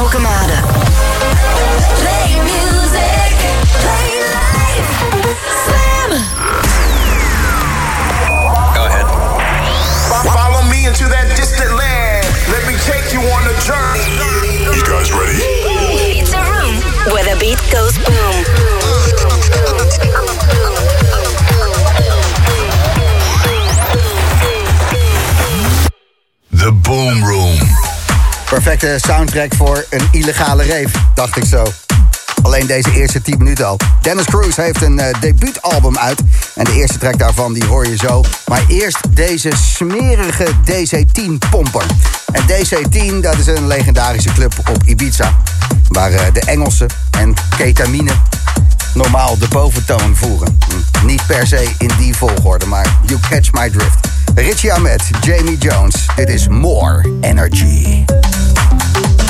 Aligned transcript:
Alkemade. 0.00 0.69
Perfecte 28.62 28.96
soundtrack 29.08 29.54
voor 29.54 29.84
een 29.90 30.08
illegale 30.10 30.62
rave, 30.62 30.88
dacht 31.14 31.36
ik 31.36 31.44
zo. 31.44 31.66
Alleen 32.42 32.66
deze 32.66 32.92
eerste 32.92 33.22
10 33.22 33.38
minuten 33.38 33.66
al. 33.66 33.76
Dennis 34.00 34.24
Cruz 34.24 34.56
heeft 34.56 34.82
een 34.82 34.98
eh, 34.98 35.20
debuutalbum 35.20 35.98
uit. 35.98 36.20
En 36.54 36.64
de 36.64 36.72
eerste 36.72 36.98
track 36.98 37.18
daarvan 37.18 37.52
die 37.52 37.64
hoor 37.64 37.86
je 37.86 37.96
zo. 37.96 38.24
Maar 38.46 38.62
eerst 38.68 38.98
deze 39.16 39.50
smerige 39.56 40.46
DC-10-pomper. 40.64 41.82
En 42.32 42.42
DC-10, 42.42 43.20
dat 43.20 43.38
is 43.38 43.46
een 43.46 43.66
legendarische 43.66 44.32
club 44.32 44.52
op 44.58 44.82
Ibiza. 44.84 45.36
Waar 45.88 46.12
eh, 46.12 46.32
de 46.32 46.40
Engelsen 46.40 46.88
en 47.18 47.34
ketamine 47.56 48.12
normaal 48.94 49.38
de 49.38 49.48
boventoon 49.48 50.16
voeren. 50.16 50.58
Hm, 50.68 51.06
Niet 51.06 51.26
per 51.26 51.46
se 51.46 51.70
in 51.78 51.90
die 51.98 52.16
volgorde, 52.16 52.66
maar 52.66 52.98
you 53.06 53.20
catch 53.28 53.52
my 53.52 53.70
drift. 53.70 54.08
Richie 54.34 54.72
Ahmed, 54.72 55.02
Jamie 55.20 55.58
Jones. 55.58 56.06
Dit 56.16 56.28
is 56.28 56.48
More 56.48 57.12
Energy. 57.20 58.04
Thank 58.80 59.20
you. 59.20 59.29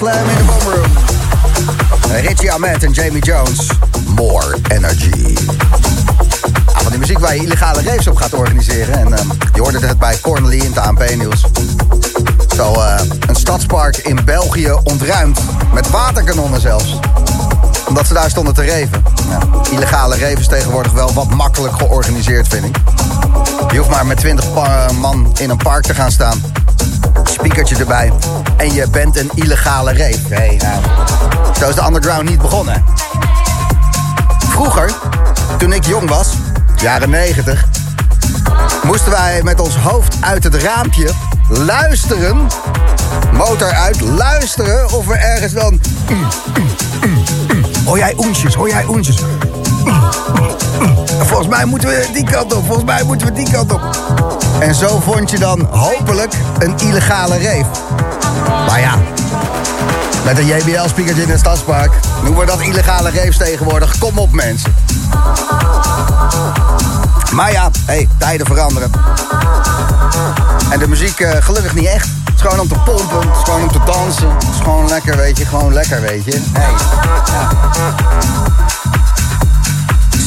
Slam 0.00 0.28
in 0.28 0.36
de 0.36 0.44
Boomroom. 0.44 0.92
Richie 2.10 2.52
Ahmed 2.52 2.84
en 2.84 2.92
Jamie 2.92 3.22
Jones. 3.22 3.70
More 4.06 4.58
Energy. 4.68 5.36
Ah, 6.66 6.80
van 6.80 6.90
die 6.90 6.98
muziek 6.98 7.18
waar 7.18 7.34
je 7.34 7.42
illegale 7.42 7.82
raves 7.82 8.06
op 8.06 8.16
gaat 8.16 8.34
organiseren. 8.34 8.94
En 8.94 9.08
uh, 9.08 9.18
je 9.54 9.60
hoorde 9.60 9.86
het 9.86 9.98
bij 9.98 10.18
Cornely 10.20 10.58
in 10.58 10.72
het 10.72 10.78
ANP-nieuws. 10.78 11.44
Zo 12.56 12.72
uh, 12.72 12.94
een 13.26 13.36
stadspark 13.36 13.96
in 13.96 14.24
België 14.24 14.72
ontruimd. 14.84 15.40
Met 15.72 15.90
waterkanonnen 15.90 16.60
zelfs. 16.60 16.98
Omdat 17.88 18.06
ze 18.06 18.14
daar 18.14 18.30
stonden 18.30 18.54
te 18.54 18.62
reven. 18.62 19.02
Illegale 19.70 20.18
raves 20.18 20.46
tegenwoordig 20.46 20.92
wel 20.92 21.12
wat 21.12 21.28
makkelijk 21.28 21.74
georganiseerd, 21.74 22.48
vind 22.48 22.64
ik. 22.64 22.76
Je 23.70 23.78
hoeft 23.78 23.90
maar 23.90 24.06
met 24.06 24.16
20 24.16 24.44
man 25.00 25.32
in 25.38 25.50
een 25.50 25.56
park 25.56 25.82
te 25.82 25.94
gaan 25.94 26.10
staan. 26.10 26.42
Speakertje 27.40 27.76
erbij 27.76 28.12
en 28.56 28.72
je 28.72 28.88
bent 28.90 29.16
een 29.16 29.30
illegale 29.34 29.92
reep. 29.92 30.28
Hey, 30.28 30.60
nou, 30.62 30.82
zo 31.58 31.68
is 31.68 31.74
de 31.74 31.84
underground 31.86 32.28
niet 32.28 32.42
begonnen. 32.42 32.84
Vroeger, 34.48 34.92
toen 35.58 35.72
ik 35.72 35.84
jong 35.84 36.08
was, 36.08 36.28
jaren 36.76 37.10
90, 37.10 37.64
moesten 38.82 39.10
wij 39.10 39.42
met 39.42 39.60
ons 39.60 39.76
hoofd 39.76 40.16
uit 40.20 40.44
het 40.44 40.54
raampje 40.54 41.10
luisteren, 41.48 42.46
motor 43.32 43.70
uit, 43.70 44.00
luisteren 44.00 44.90
of 44.92 45.06
we 45.06 45.14
ergens 45.14 45.52
dan... 45.52 45.80
Hoor 47.84 47.98
jij 47.98 48.14
oensjes, 48.18 48.54
hoor 48.54 48.68
jij 48.68 48.84
oensjes. 48.88 49.16
Volgens 51.18 51.48
mij 51.48 51.64
moeten 51.64 51.88
we 51.88 52.08
die 52.12 52.24
kant 52.24 52.54
op, 52.54 52.64
volgens 52.64 52.86
mij 52.86 53.02
moeten 53.02 53.26
we 53.26 53.32
die 53.32 53.50
kant 53.50 53.72
op. 53.72 53.80
En 54.60 54.74
zo 54.74 55.00
vond 55.00 55.30
je 55.30 55.38
dan 55.38 55.68
hopelijk 55.70 56.34
een 56.60 56.78
illegale 56.78 57.36
reef. 57.36 57.66
Maar 58.66 58.80
ja, 58.80 58.98
met 60.24 60.38
een 60.38 60.46
JBL-speakertje 60.46 61.22
in 61.22 61.30
het 61.30 61.38
stadspark 61.38 61.92
noemen 62.22 62.40
we 62.40 62.46
dat 62.46 62.60
illegale 62.60 63.10
reefs 63.10 63.36
tegenwoordig. 63.36 63.98
Kom 63.98 64.18
op 64.18 64.32
mensen. 64.32 64.74
Maar 67.32 67.52
ja, 67.52 67.70
hey, 67.86 68.08
tijden 68.18 68.46
veranderen. 68.46 68.90
En 70.70 70.78
de 70.78 70.88
muziek 70.88 71.20
uh, 71.20 71.30
gelukkig 71.40 71.74
niet 71.74 71.86
echt. 71.86 72.08
Het 72.24 72.34
is 72.34 72.40
gewoon 72.40 72.60
om 72.60 72.68
te 72.68 72.78
pompen, 72.84 73.28
het 73.28 73.36
is 73.36 73.42
gewoon 73.44 73.62
om 73.62 73.72
te 73.72 73.80
dansen. 73.84 74.30
Het 74.30 74.42
is 74.42 74.60
gewoon 74.62 74.88
lekker, 74.88 75.16
weet 75.16 75.38
je, 75.38 75.46
gewoon 75.46 75.72
lekker, 75.72 76.00
weet 76.00 76.24
je. 76.24 76.42
Hey. 76.52 76.72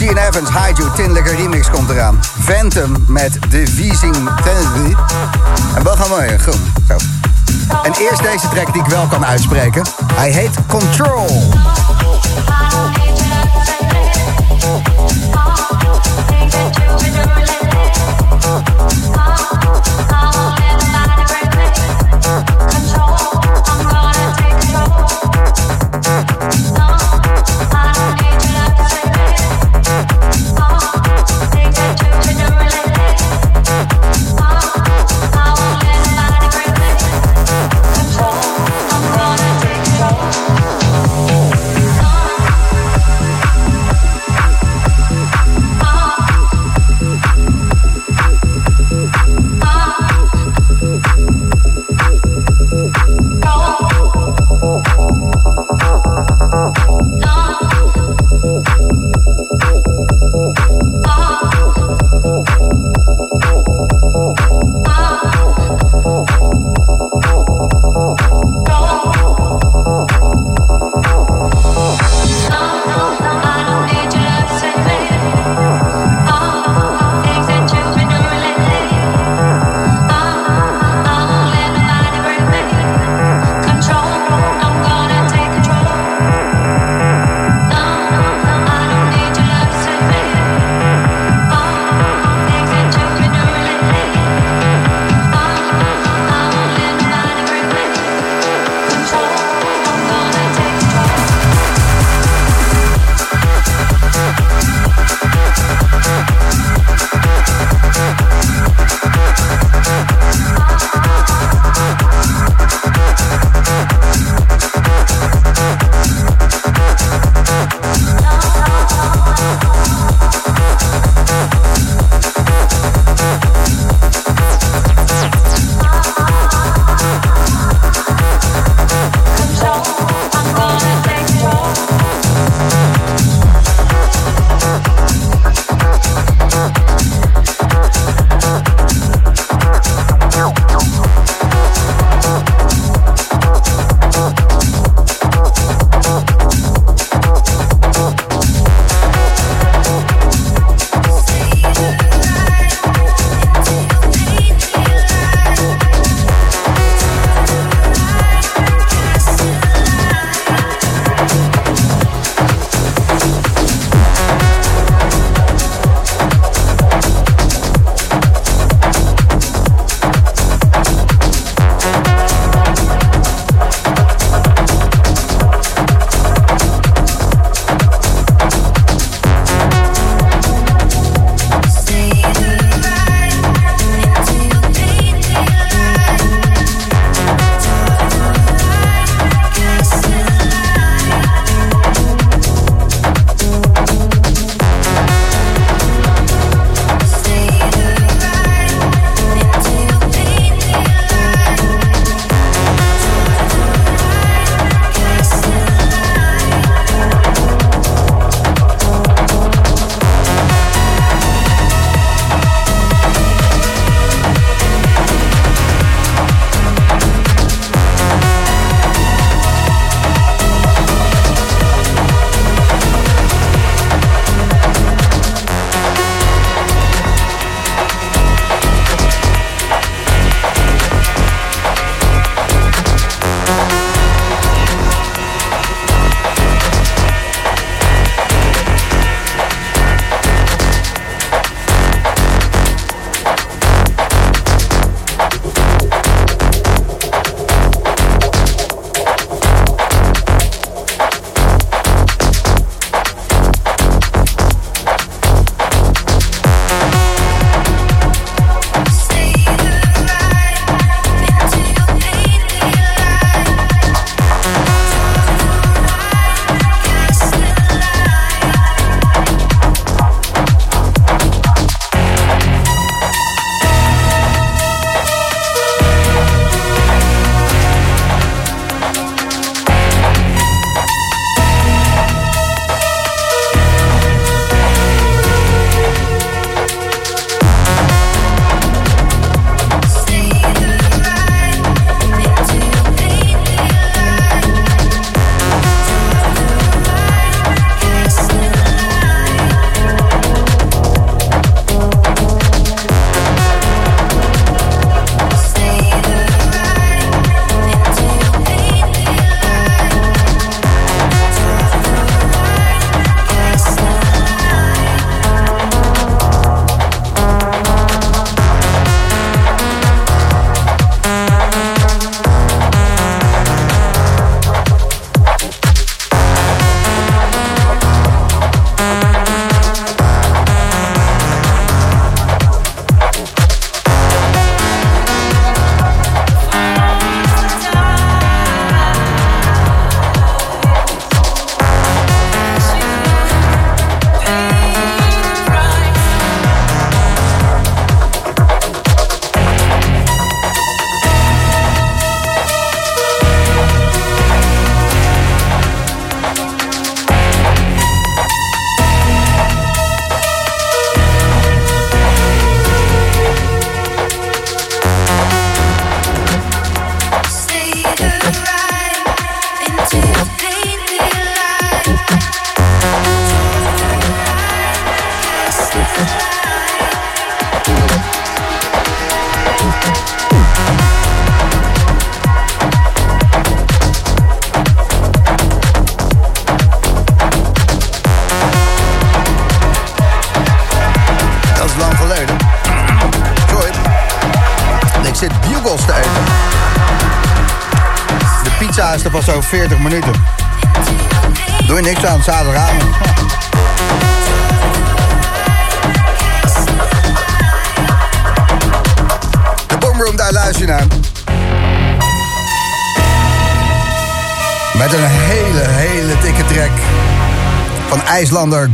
Gene 0.07 0.27
Evans, 0.27 0.49
Haiju, 0.49 0.91
Tindelijke 0.95 1.35
Remix 1.35 1.69
komt 1.69 1.89
eraan. 1.89 2.19
Phantom 2.39 3.05
met 3.07 3.31
The 3.49 3.63
Vising 3.75 4.15
Tennessee. 4.43 4.95
En 5.75 5.83
wel 5.83 5.95
gaan 5.95 6.09
we 6.09 6.35
Goed, 6.43 6.57
zo. 6.87 6.97
En 7.83 7.93
eerst 7.99 8.23
deze 8.23 8.49
track 8.49 8.73
die 8.73 8.81
ik 8.81 8.87
wel 8.87 9.07
kan 9.07 9.25
uitspreken. 9.25 9.83
Hij 10.13 10.31
heet 10.31 10.51
Control. 10.67 11.51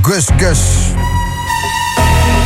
Gus 0.02 0.28
Gus. 0.38 0.60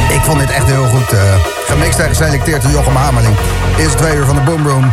Ik 0.10 0.22
vond 0.22 0.40
dit 0.40 0.50
echt 0.52 0.66
heel 0.66 0.86
goed. 0.86 1.12
eh, 1.12 1.20
gemixt 1.68 2.00
en 2.00 2.08
geselecteerd 2.08 2.62
door 2.62 2.72
Jochem 2.72 2.96
Hamerling. 2.96 3.36
Eerste 3.78 3.98
twee 3.98 4.16
uur 4.16 4.26
van 4.26 4.36
de 4.36 4.42
Boomroom. 4.42 4.92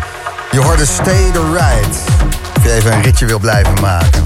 Je 0.50 0.60
hoorde 0.60 0.86
Stay 0.86 1.30
the 1.32 1.42
Ride. 1.52 1.96
Of 2.56 2.64
je 2.64 2.72
even 2.72 2.92
een 2.92 3.02
ritje 3.02 3.26
wil 3.26 3.38
blijven 3.38 3.74
maken. 3.80 4.22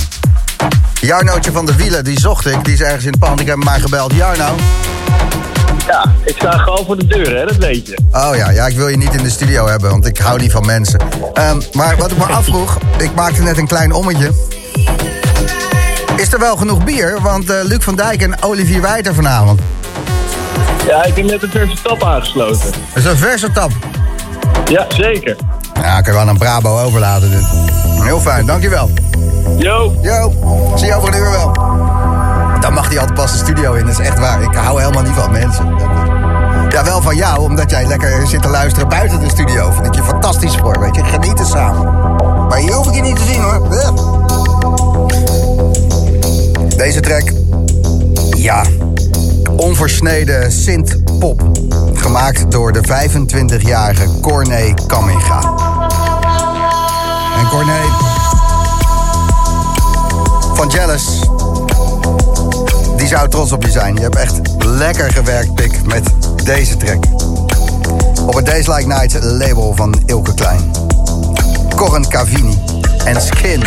Jarnootje 1.01 1.53
van 1.53 1.67
de 1.67 1.75
Wielen, 1.77 2.05
die 2.05 2.21
zocht 2.21 2.47
ik. 2.47 2.65
Die 2.65 2.75
is 2.75 2.81
ergens 2.81 3.05
in 3.05 3.11
het 3.11 3.19
pand. 3.21 3.41
Ik 3.41 3.47
heb 3.47 3.57
hem 3.57 3.65
maar 3.65 3.81
gebeld. 3.81 4.13
Jarno? 4.15 4.55
Ja, 5.87 6.13
ik 6.25 6.35
sta 6.37 6.51
gewoon 6.51 6.85
voor 6.87 6.97
de 6.97 7.07
deur, 7.07 7.37
hè, 7.37 7.47
dat 7.47 7.57
weet 7.57 7.87
je. 7.87 7.99
Oh 8.13 8.37
ja, 8.37 8.51
ja, 8.51 8.67
ik 8.67 8.77
wil 8.77 8.89
je 8.89 8.97
niet 8.97 9.15
in 9.15 9.23
de 9.23 9.31
studio 9.31 9.67
hebben, 9.67 9.91
want 9.91 10.07
ik 10.07 10.19
hou 10.19 10.41
niet 10.41 10.53
van 10.53 10.67
mensen. 10.67 11.01
Ehm, 11.33 11.61
maar 11.73 11.97
wat 11.97 12.11
ik 12.11 12.17
me 12.19 12.25
afvroeg, 12.25 12.79
ik 12.99 13.15
maakte 13.15 13.43
net 13.43 13.59
een 13.59 13.67
klein 13.67 13.93
ommetje. 13.93 14.33
Er 16.35 16.41
wel 16.41 16.57
genoeg 16.57 16.85
bier? 16.85 17.19
Want 17.21 17.51
eh, 17.51 17.57
Luc 17.63 17.85
van 17.85 17.97
Dijk 17.97 18.23
en 18.23 18.43
Olivier 18.43 18.81
Wijter 18.81 19.15
vanavond. 19.15 19.61
Ja, 20.87 21.05
ik 21.05 21.17
heb 21.17 21.25
net 21.25 21.43
een 21.43 21.51
verse 21.51 21.83
tap 21.83 22.03
aangesloten. 22.03 22.71
Dat 22.71 22.97
is 22.97 23.05
een 23.05 23.17
verse 23.17 23.53
tap. 23.53 23.71
Ja, 24.65 24.87
zeker. 24.89 25.37
Ja, 25.75 25.99
ik 25.99 26.05
kan 26.05 26.15
wel 26.15 26.29
aan 26.29 26.39
Brabo 26.39 26.81
overlaten 26.81 27.31
dit. 27.31 27.47
Heel 28.03 28.21
fijn, 28.21 28.47
dankjewel. 28.47 28.91
Yo! 29.59 29.97
Yo, 30.03 30.33
zie 30.77 30.87
je 30.87 30.95
over 30.95 31.09
een 31.09 31.21
uur 31.21 31.31
wel. 31.31 31.53
Dan 32.61 32.73
mag 32.73 32.89
hij 32.89 32.99
altijd 32.99 33.15
pas 33.19 33.33
de 33.33 33.39
studio 33.39 33.73
in, 33.73 33.87
dat 33.87 34.01
is 34.01 34.07
echt 34.07 34.19
waar. 34.19 34.43
Ik 34.43 34.55
hou 34.55 34.81
helemaal 34.81 35.03
niet 35.03 35.15
van 35.15 35.33
mensen. 35.33 35.77
Ja, 36.69 36.85
wel 36.85 37.03
van 37.03 37.17
jou, 37.17 37.39
omdat 37.39 37.71
jij 37.71 37.87
lekker 37.87 38.27
zit 38.27 38.43
te 38.43 38.49
luisteren 38.49 38.89
buiten 38.89 39.21
de 39.21 39.29
studio. 39.29 39.71
Vind 39.71 39.87
ik 39.87 39.95
je 39.95 40.03
fantastisch 40.03 40.55
voor, 40.55 40.81
weet 40.81 40.95
je. 40.95 41.05
Genieten 41.05 41.47
samen. 41.47 41.93
Maar 42.49 42.59
hier 42.59 42.73
hoef 42.73 42.89
ik 42.89 42.95
je 42.95 43.03
niet 43.03 43.17
te 43.17 43.25
zien, 43.25 43.43
hoor. 43.43 43.69
Deze 46.85 47.01
track, 47.01 47.33
ja, 48.37 48.65
onversneden 49.57 50.53
synth-pop. 50.53 51.43
Gemaakt 51.95 52.51
door 52.51 52.73
de 52.73 52.81
25-jarige 52.83 54.21
Corné 54.21 54.75
Kamminga. 54.87 55.41
En 57.39 57.49
Corné 57.49 57.81
van 60.55 60.69
Jealous, 60.69 61.21
die 62.97 63.07
zou 63.07 63.29
trots 63.29 63.53
op 63.53 63.63
je 63.63 63.71
zijn. 63.71 63.95
Je 63.95 64.01
hebt 64.01 64.17
echt 64.17 64.41
lekker 64.59 65.13
gewerkt, 65.13 65.55
Pik, 65.55 65.87
met 65.87 66.03
deze 66.45 66.77
track. 66.77 67.05
Op 68.27 68.35
het 68.35 68.47
Days 68.47 68.67
Like 68.67 68.87
Nights 68.87 69.15
label 69.21 69.73
van 69.75 69.95
Ilke 70.07 70.35
Klein. 70.35 70.71
Corren 71.77 72.09
Cavini 72.09 72.59
en 73.05 73.21
Skin. 73.21 73.63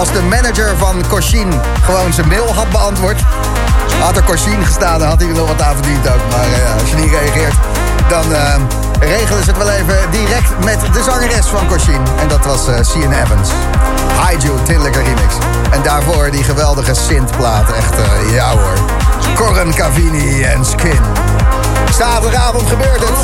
Als 0.00 0.12
de 0.12 0.22
manager 0.22 0.76
van 0.76 1.04
Koshin 1.08 1.52
gewoon 1.82 2.12
zijn 2.12 2.28
mail 2.28 2.54
had 2.54 2.70
beantwoord... 2.70 3.20
had 4.00 4.16
er 4.16 4.22
Koshin 4.22 4.64
gestaan, 4.64 4.98
dan 4.98 5.08
had 5.08 5.20
hij 5.20 5.28
er 5.28 5.34
nog 5.34 5.48
wat 5.48 5.62
aan 5.62 5.74
verdiend 5.74 6.08
ook. 6.08 6.20
Maar 6.30 6.52
eh, 6.52 6.80
als 6.80 6.90
je 6.90 6.96
niet 6.96 7.10
reageert, 7.10 7.54
dan 8.08 8.34
eh, 8.34 8.54
regelen 9.00 9.44
ze 9.44 9.50
het 9.50 9.58
wel 9.58 9.70
even 9.70 10.10
direct 10.10 10.64
met 10.64 10.80
de 10.92 11.02
zangeres 11.02 11.46
van 11.46 11.66
Koshin. 11.66 12.00
En 12.20 12.28
dat 12.28 12.44
was 12.44 12.68
eh 12.68 12.82
Cian 12.82 13.12
Evans. 13.12 13.50
Haiju, 14.16 14.52
Tinlikker 14.62 15.02
remix. 15.02 15.34
En 15.70 15.82
daarvoor 15.82 16.30
die 16.30 16.44
geweldige 16.44 16.94
synthplaat. 16.94 17.72
Echt, 17.72 17.94
ja 18.30 18.50
hoor. 18.50 18.78
Corin 19.34 19.74
Cavini 19.74 20.42
en 20.42 20.64
Skin. 20.64 21.00
Zaterdagavond 21.90 22.68
gebeurt 22.68 23.00
het. 23.00 23.18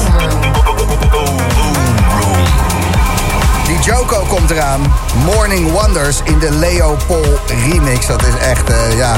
Joko 3.86 4.24
komt 4.28 4.50
eraan. 4.50 4.80
Morning 5.24 5.72
Wonders 5.72 6.20
in 6.24 6.38
de 6.38 6.50
Leo 6.50 6.96
Paul 7.06 7.38
remix. 7.46 8.06
Dat 8.06 8.22
is 8.22 8.34
echt, 8.36 8.70
eh, 8.70 8.96
ja... 8.96 9.16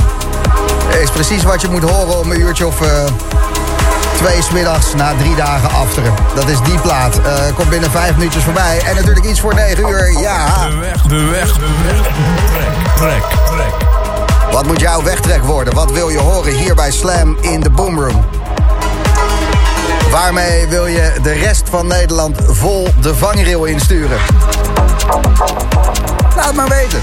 Is 1.01 1.11
precies 1.11 1.43
wat 1.43 1.61
je 1.61 1.69
moet 1.69 1.91
horen 1.91 2.19
om 2.19 2.31
een 2.31 2.41
uurtje 2.41 2.67
of... 2.67 2.81
eh, 2.81 2.89
twee 4.17 4.43
smiddags 4.43 4.95
na 4.95 5.15
drie 5.19 5.35
dagen 5.35 5.71
afteren. 5.71 6.15
Dat 6.35 6.49
is 6.49 6.61
die 6.61 6.79
plaat. 6.81 7.21
Eh, 7.21 7.33
komt 7.55 7.71
binnen 7.71 7.91
vijf 7.91 8.17
minuutjes 8.17 8.45
voorbij. 8.45 8.81
En 8.87 8.95
natuurlijk 8.95 9.27
iets 9.27 9.41
voor 9.41 9.55
negen 9.55 9.89
uur. 9.89 10.21
Ja. 10.21 10.47
De 10.69 10.77
weg, 10.77 11.03
de 11.03 11.25
weg, 11.25 11.53
de 11.53 11.67
weg. 11.85 12.01
Trek, 12.97 13.21
trek, 13.21 13.23
trek. 13.47 13.87
Wat 14.53 14.67
moet 14.67 14.81
jouw 14.81 15.03
wegtrek 15.03 15.45
worden? 15.45 15.75
Wat 15.75 15.93
wil 15.93 16.09
je 16.09 16.19
horen 16.19 16.53
hier 16.53 16.75
bij 16.75 16.91
Slam 16.91 17.37
in 17.41 17.61
de 17.61 17.71
Boomroom? 17.71 18.25
Waarmee 20.11 20.67
wil 20.67 20.87
je 20.87 21.13
de 21.23 21.33
rest 21.33 21.69
van 21.69 21.87
Nederland 21.87 22.39
vol 22.47 22.89
de 23.01 23.15
vangrail 23.15 23.65
insturen? 23.65 24.19
Laat 26.37 26.55
maar 26.55 26.69
weten. 26.69 27.01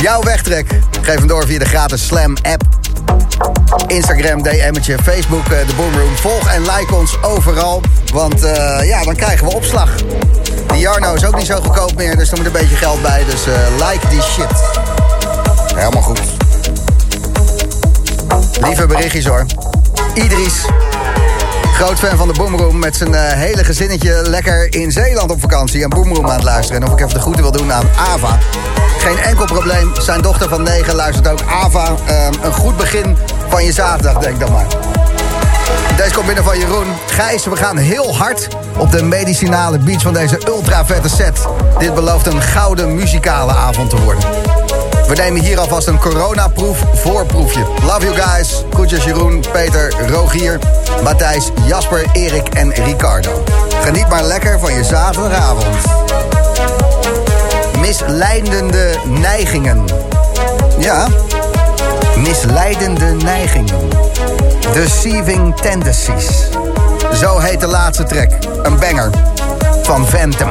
Jouw 0.00 0.22
wegtrek. 0.22 0.80
Geef 1.02 1.14
hem 1.14 1.26
door 1.26 1.46
via 1.46 1.58
de 1.58 1.64
gratis 1.64 2.06
Slam 2.06 2.36
app. 2.42 2.62
Instagram, 3.86 4.42
DM'tje, 4.42 4.96
Facebook, 5.02 5.48
eh, 5.48 5.66
de 5.66 5.74
Boomroom. 5.74 6.16
Volg 6.16 6.48
en 6.48 6.62
like 6.62 6.94
ons 6.94 7.22
overal. 7.22 7.82
Want 8.12 8.44
eh, 8.44 8.88
ja, 8.88 9.04
dan 9.04 9.16
krijgen 9.16 9.46
we 9.46 9.54
opslag. 9.54 9.90
Die 10.66 10.78
Jarno 10.78 11.14
is 11.14 11.24
ook 11.24 11.36
niet 11.36 11.46
zo 11.46 11.60
goedkoop 11.60 11.96
meer, 11.96 12.16
dus 12.16 12.30
er 12.30 12.36
moet 12.36 12.46
een 12.46 12.52
beetje 12.52 12.76
geld 12.76 13.02
bij. 13.02 13.24
Dus 13.24 13.46
eh, 13.46 13.88
like 13.88 14.08
die 14.08 14.22
shit. 14.22 14.62
Helemaal 15.74 16.02
goed. 16.02 16.20
Lieve 18.60 18.86
berichtjes 18.86 19.26
hoor. 19.26 19.46
Idris. 20.24 20.64
Groot 21.72 21.98
fan 21.98 22.16
van 22.16 22.28
de 22.28 22.34
Boomroom 22.34 22.78
met 22.78 22.96
zijn 22.96 23.14
eh, 23.14 23.32
hele 23.32 23.64
gezinnetje 23.64 24.22
lekker 24.26 24.74
in 24.74 24.92
Zeeland 24.92 25.30
op 25.30 25.40
vakantie 25.40 25.82
en 25.82 25.88
Boomroom 25.88 26.26
aan 26.26 26.34
het 26.34 26.42
luisteren. 26.42 26.82
En 26.82 26.88
of 26.88 26.92
ik 26.92 27.00
even 27.00 27.14
de 27.14 27.20
groeten 27.20 27.42
wil 27.42 27.52
doen 27.52 27.72
aan 27.72 27.84
Ava. 27.96 28.38
Geen 28.98 29.18
enkel 29.18 29.44
probleem. 29.44 29.92
Zijn 30.00 30.20
dochter 30.20 30.48
van 30.48 30.62
9 30.62 30.94
luistert 30.94 31.28
ook. 31.28 31.42
Ava, 31.42 31.94
eh, 32.06 32.28
een 32.42 32.52
goed 32.52 32.76
begin 32.76 33.16
van 33.48 33.64
je 33.64 33.72
zaterdag, 33.72 34.18
denk 34.18 34.40
dan 34.40 34.52
maar. 34.52 34.66
Deze 35.96 36.14
komt 36.14 36.26
binnen 36.26 36.44
van 36.44 36.58
Jeroen. 36.58 36.86
Gijs, 37.06 37.44
we 37.44 37.56
gaan 37.56 37.76
heel 37.76 38.16
hard 38.16 38.48
op 38.76 38.90
de 38.90 39.02
medicinale 39.02 39.78
beats 39.78 40.02
van 40.02 40.12
deze 40.12 40.40
ultra 40.46 40.86
vette 40.86 41.08
set. 41.08 41.46
Dit 41.78 41.94
belooft 41.94 42.26
een 42.26 42.42
gouden 42.42 42.94
muzikale 42.94 43.52
avond 43.52 43.90
te 43.90 44.00
worden. 44.00 44.57
We 45.08 45.14
nemen 45.14 45.40
hier 45.40 45.58
alvast 45.58 45.86
een 45.86 45.98
coronaproef 45.98 46.84
voorproefje. 46.94 47.64
Love 47.82 48.00
you 48.00 48.14
guys. 48.14 48.64
Groetjes 48.70 49.04
Jeroen, 49.04 49.44
Peter, 49.52 49.92
Rogier, 50.08 50.58
Matthijs, 51.02 51.50
Jasper, 51.66 52.06
Erik 52.12 52.48
en 52.48 52.72
Ricardo. 52.72 53.42
Geniet 53.82 54.08
maar 54.08 54.22
lekker 54.22 54.58
van 54.58 54.72
je 54.72 54.84
zaterdagavond. 54.84 55.76
Misleidende 57.80 58.94
neigingen. 59.04 59.84
Ja, 60.78 61.06
misleidende 62.16 63.14
neigingen. 63.24 63.88
Deceiving 64.72 65.56
tendencies. 65.56 66.48
Zo 67.14 67.38
heet 67.38 67.60
de 67.60 67.66
laatste 67.66 68.04
track. 68.04 68.30
Een 68.62 68.78
banger 68.78 69.10
van 69.82 70.06
Phantom. 70.06 70.50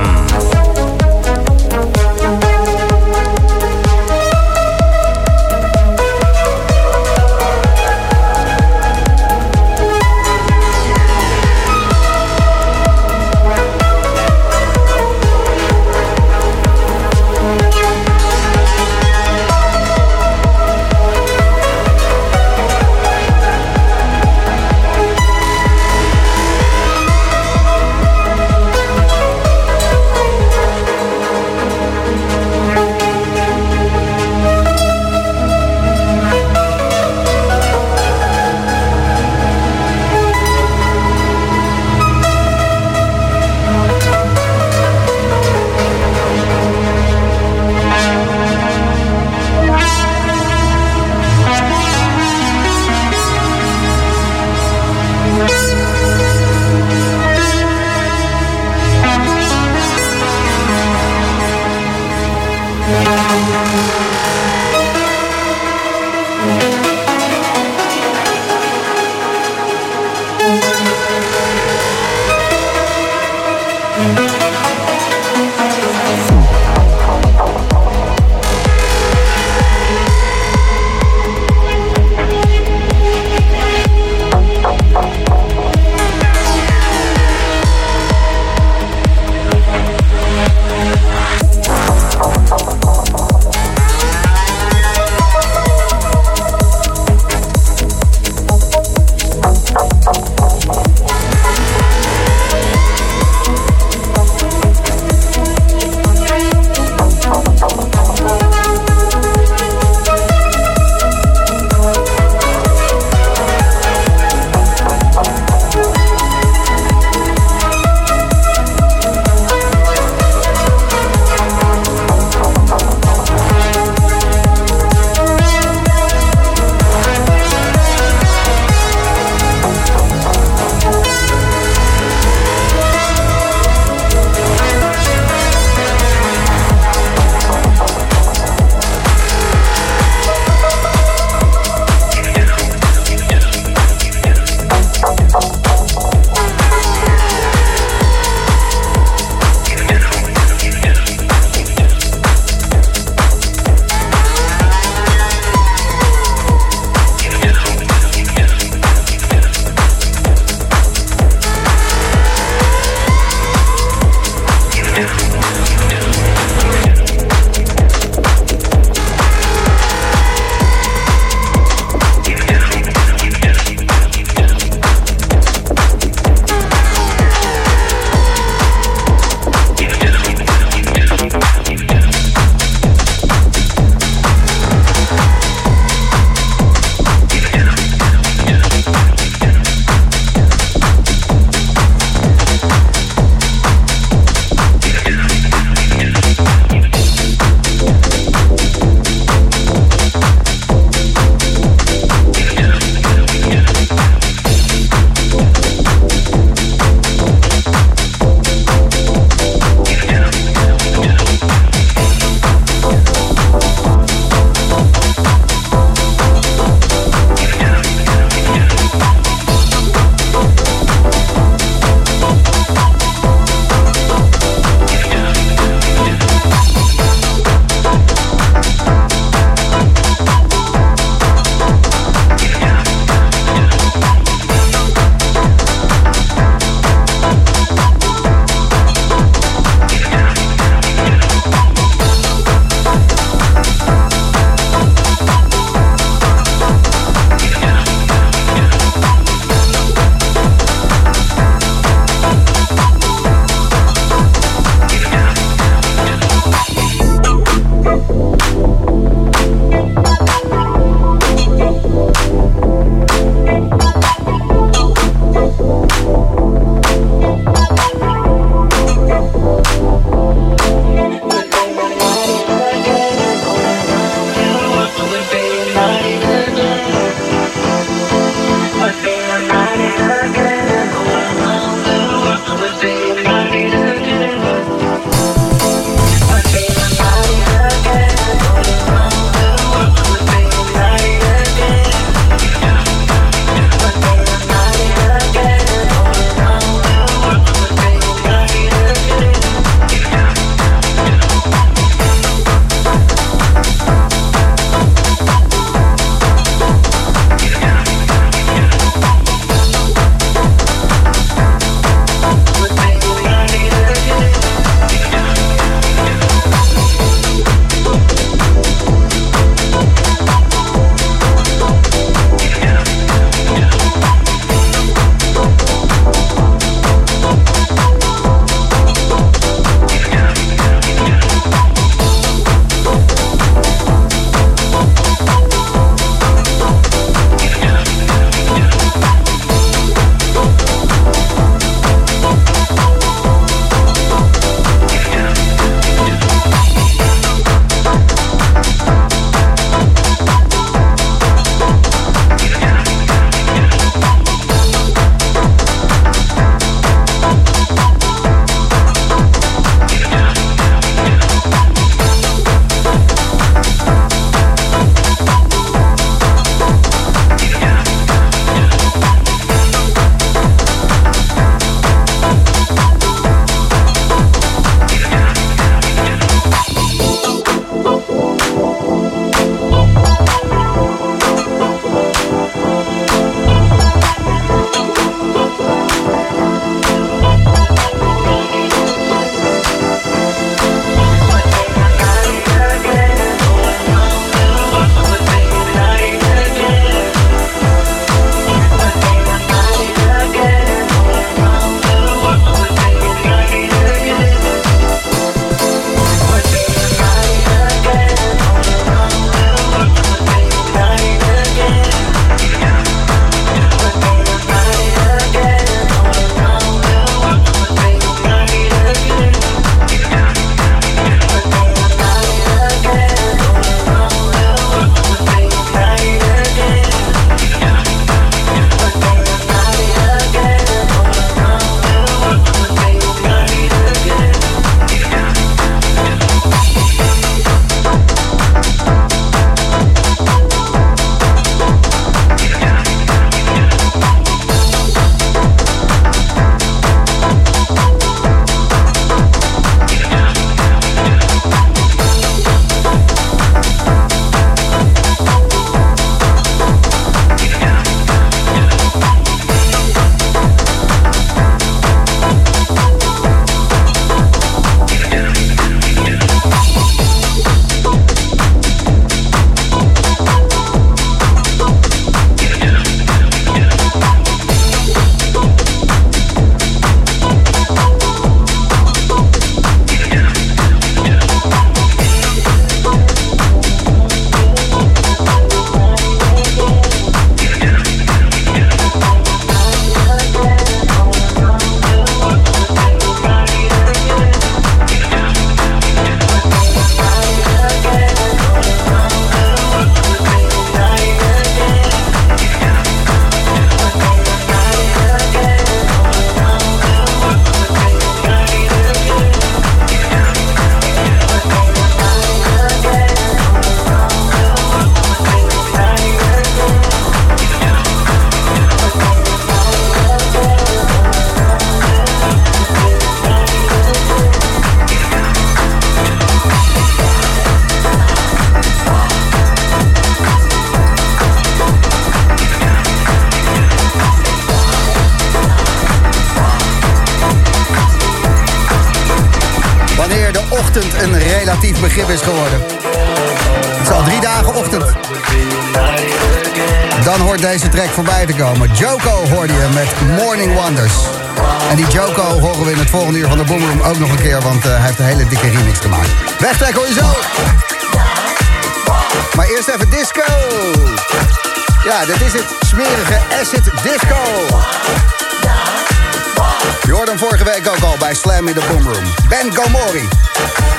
In 568.48 568.54
de 568.54 568.62
Boomroom. 568.68 569.04
Ben 569.30 569.56
Gomori. 569.56 570.08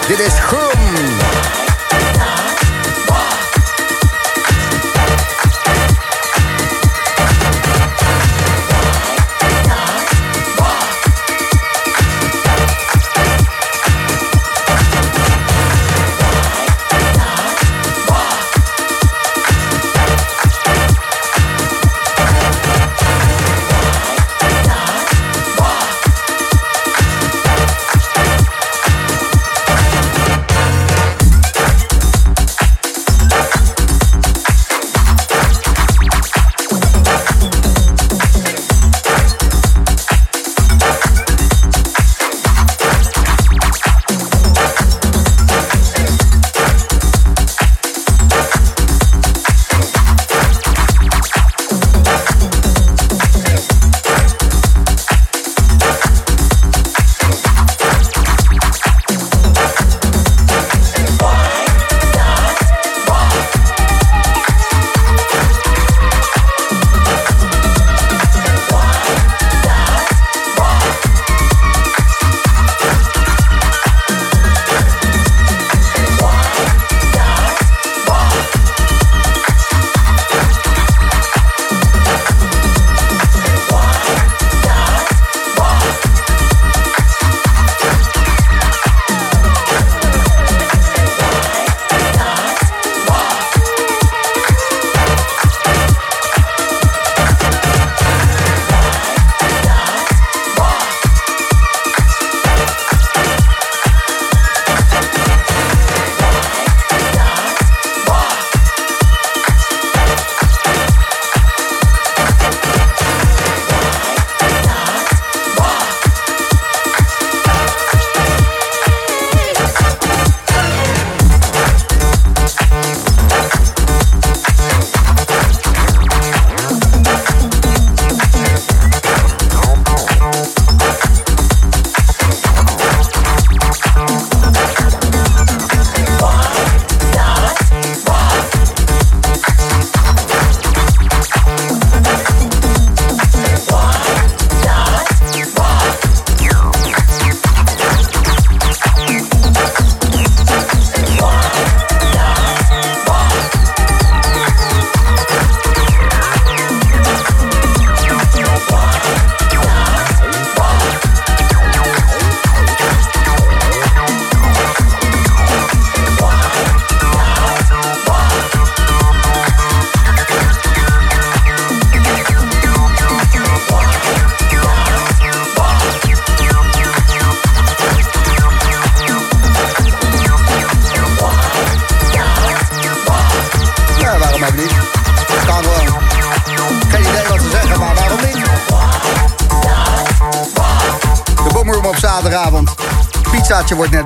Dit 0.07 0.19
is 0.19 0.33
Groom. 0.39 0.78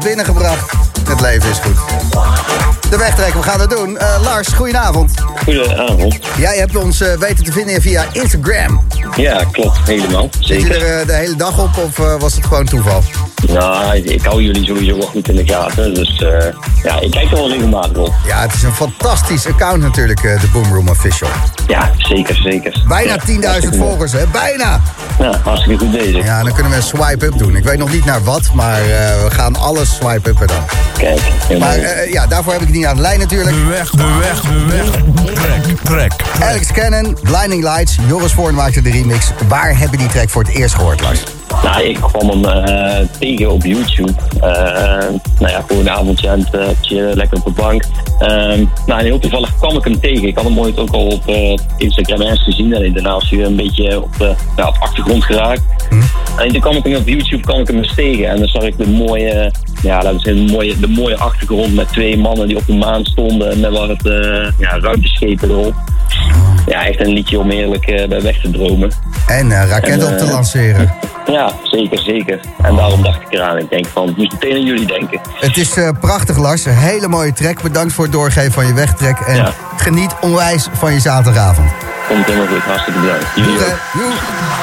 Net 0.02 0.14
binnengebracht. 0.16 0.72
Het 1.08 1.20
leven 1.20 1.50
is 1.50 1.58
goed. 1.58 1.76
De 2.90 2.96
wegtrek, 2.96 3.34
we 3.34 3.42
gaan 3.42 3.60
het 3.60 3.70
doen. 3.70 3.98
Eh, 3.98 4.22
Lars, 4.22 4.48
goedenavond. 4.48 5.12
Goedenavond. 5.44 6.18
Jij 6.36 6.56
hebt 6.56 6.76
ons 6.76 7.00
eh, 7.00 7.14
weten 7.14 7.44
te 7.44 7.52
vinden 7.52 7.82
via 7.82 8.04
Instagram. 8.12 8.86
Ja, 9.16 9.44
klopt. 9.50 9.78
Helemaal. 9.84 10.28
Zit 10.38 10.60
je 10.60 10.66
Zeker. 10.66 10.82
er 10.82 11.00
eh, 11.00 11.06
de 11.06 11.12
hele 11.12 11.36
dag 11.36 11.58
op 11.58 11.76
of 11.76 11.96
was 12.20 12.34
het 12.34 12.46
gewoon 12.46 12.64
toeval? 12.64 13.02
Nou, 13.48 13.96
ik, 13.96 14.22
hou 14.22 14.42
jullie 14.42 14.64
sowieso 14.64 14.98
wel 14.98 15.06
goed 15.06 15.28
in 15.28 15.36
de 15.36 15.46
gaten. 15.46 15.94
Dus 15.94 16.18
ja, 16.82 17.00
ik 17.00 17.10
kijk 17.10 17.30
er 17.30 17.36
wel 17.36 17.48
regelmatig 17.50 17.96
op. 17.96 18.14
Ja, 18.26 18.40
het 18.40 18.54
is 18.54 18.62
een 18.62 18.74
fantastisch 18.74 19.46
account 19.46 19.82
natuurlijk, 19.82 20.22
de 20.22 20.48
Boomroom 20.52 20.88
Official. 20.88 21.30
Ja, 21.66 21.90
zeker, 21.98 22.34
zeker. 22.34 22.82
Bijna 22.88 23.12
Ja, 23.12 23.34
10.000 23.34 23.44
hartstikke 23.44 23.76
volgers, 23.76 24.12
hè? 24.12 24.26
Bijna! 24.26 24.80
Ja, 25.22 25.38
hartstikke 25.42 25.78
goed 25.84 25.92
bezig. 25.92 26.24
Ja, 26.24 26.42
dan 26.42 26.52
kunnen 26.52 26.70
we 26.72 26.76
een 26.76 26.82
swipe-up 26.82 27.38
doen. 27.38 27.56
Ik 27.56 27.64
weet 27.64 27.78
nog 27.78 27.92
niet 27.92 28.04
naar 28.04 28.22
wat, 28.24 28.50
maar 28.54 28.80
eh, 28.80 28.86
we 29.24 29.28
gaan 29.30 29.56
alles 29.56 29.94
swipe-uppen 29.94 30.46
dan. 30.46 30.56
Kijk, 30.98 31.20
helemaal 31.20 31.68
Maar 31.68 31.78
goed. 31.78 31.86
eh, 31.86 32.12
ja, 32.12 32.26
daarvoor 32.26 32.52
heb 32.52 32.60
ik 32.60 32.66
het 32.68 32.76
niet 32.76 32.86
aan 32.86 32.96
de 32.96 33.02
lijn 33.02 33.18
natuurlijk. 33.18 33.50
De 33.56 33.64
weg, 33.64 33.90
de 33.90 34.16
weg, 34.20 34.40
de 34.40 34.64
weg. 34.66 34.90
Trek, 35.34 35.62
trek, 35.82 36.12
trek. 36.12 36.42
Alex 36.42 36.72
Cannon, 36.72 37.16
Blinding 37.22 37.62
Lights, 37.62 37.96
Joris 38.08 38.32
Voorn 38.32 38.54
maakte 38.54 38.82
de 38.82 38.90
remix. 38.90 39.30
Waar 39.48 39.78
heb 39.78 39.90
je 39.90 39.96
die 39.96 40.08
track 40.08 40.28
voor 40.30 40.42
het 40.42 40.52
eerst 40.54 40.74
gehoord, 40.74 41.00
Lars? 41.00 41.22
Nou, 41.62 41.82
ik 41.82 41.98
kwam 42.00 42.28
hem 42.28 42.44
eh, 42.44 43.06
tegen 43.18 43.50
op 43.50 43.64
YouTube. 43.64 44.12
Eh, 44.34 44.40
nou 45.38 45.52
ja, 45.52 45.64
gewoon 45.66 45.82
een 45.82 45.90
avondje 45.90 46.30
aan 46.30 46.46
het 46.50 46.76
chillen, 46.80 47.16
lekker 47.16 47.36
op 47.38 47.44
de 47.44 47.62
bank. 47.62 47.82
Ehm, 48.22 48.64
nou, 48.86 49.00
en 49.00 49.04
heel 49.04 49.18
toevallig 49.18 49.58
kwam 49.58 49.76
ik 49.76 49.84
hem 49.84 50.00
tegen. 50.00 50.28
Ik 50.28 50.34
had 50.34 50.44
hem 50.44 50.58
ooit 50.58 50.78
ook 50.78 50.90
al 50.90 51.06
op 51.06 51.28
eh, 51.28 51.58
Instagram 51.76 52.20
ergens 52.20 52.42
gezien. 52.42 52.74
En 52.74 52.92
daarna 52.92 53.16
is 53.16 53.30
hij 53.30 53.44
een 53.44 53.56
beetje 53.56 54.02
op 54.02 54.36
op 54.56 54.76
achtergrond 54.78 55.24
geraakt. 55.24 55.62
En 56.38 56.48
toen 56.48 56.60
kwam 56.60 56.76
ik 56.76 56.84
hem 56.84 56.94
op 56.94 57.08
YouTube 57.08 57.42
kwam 57.42 57.60
ik 57.60 57.66
hem 57.66 57.76
eens 57.76 57.94
tegen. 57.94 58.28
En 58.28 58.38
dan 58.38 58.48
zag 58.48 58.62
ik 58.62 58.78
de 58.78 58.88
mooie, 58.88 59.52
ja, 59.82 59.94
laten 59.94 60.12
we 60.12 60.20
zeggen, 60.20 60.46
de 60.46 60.52
mooie, 60.52 60.78
de 60.78 60.88
mooie 60.88 61.16
achtergrond 61.16 61.74
met 61.74 61.88
twee 61.88 62.16
mannen 62.16 62.48
die 62.48 62.56
op 62.56 62.66
de 62.66 62.74
maan 62.74 63.04
stonden. 63.04 63.60
Met 63.60 63.70
wat 63.70 63.88
het, 63.88 64.06
eh, 64.06 64.58
ja, 64.58 64.78
ruimteschepen 64.78 65.50
erop. 65.50 65.74
Ja, 66.66 66.86
echt 66.86 67.00
een 67.00 67.12
liedje 67.12 67.38
om 67.38 67.50
eerlijk 67.50 67.84
bij 68.08 68.22
weg 68.22 68.40
te 68.40 68.50
dromen. 68.50 68.90
En 69.26 69.50
raketten 69.50 70.08
op 70.08 70.18
te 70.18 70.24
En, 70.24 70.30
lanceren. 70.30 71.01
Ja, 71.32 71.52
zeker, 71.62 71.98
zeker. 71.98 72.40
En 72.62 72.76
daarom 72.76 73.02
dacht 73.02 73.20
ik 73.20 73.26
eraan. 73.30 73.58
Ik 73.58 73.70
denk 73.70 73.86
van, 73.86 74.08
ik 74.08 74.16
moest 74.16 74.32
meteen 74.32 74.54
aan 74.54 74.64
jullie 74.64 74.86
denken. 74.86 75.20
Het 75.34 75.56
is 75.56 75.76
eh, 75.76 75.88
prachtig, 76.00 76.36
Lars. 76.38 76.64
Een 76.64 76.72
hele 76.76 77.08
mooie 77.08 77.32
track. 77.32 77.62
Bedankt 77.62 77.92
voor 77.92 78.04
het 78.04 78.12
doorgeven 78.12 78.52
van 78.52 78.66
je 78.66 78.74
wegtrek. 78.74 79.18
En 79.20 79.36
Ja. 79.36 79.52
geniet 79.76 80.14
onwijs 80.20 80.68
van 80.72 80.92
je 80.92 81.00
zaterdagavond. 81.00 81.70
Komt 82.08 82.24
helemaal 82.26 82.46
goed. 82.46 82.62
Hartstikke 82.62 83.00
bedankt. 83.00 83.26
Jullie 83.34 83.58
ook. 83.58 83.78
Joe. 83.94 84.12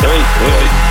Doei. 0.01 0.88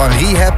Van 0.00 0.18
Rehab. 0.18 0.54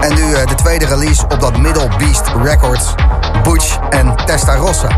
En 0.00 0.14
nu 0.14 0.34
eh, 0.34 0.46
de 0.46 0.54
tweede 0.54 0.86
release 0.86 1.24
op 1.24 1.40
dat 1.40 1.56
Middle 1.56 1.88
Beast 1.98 2.22
Records. 2.42 2.94
Butch 3.42 3.78
en 3.90 4.16
Testarossa. 4.24 4.88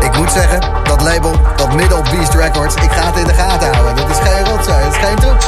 Ik 0.00 0.16
moet 0.16 0.32
zeggen, 0.32 0.60
dat 0.84 1.02
label, 1.02 1.32
dat 1.56 1.74
Middle 1.74 2.02
Beast 2.10 2.34
Records, 2.34 2.74
ik 2.74 2.90
ga 2.90 3.06
het 3.06 3.16
in 3.16 3.24
de 3.24 3.34
gaten 3.34 3.74
houden. 3.74 3.96
Dat 3.96 4.10
is 4.10 4.30
geen 4.30 4.44
rotzooi, 4.44 4.82
dat 4.82 4.92
is 4.92 4.98
geen 4.98 5.16
troep. 5.16 5.42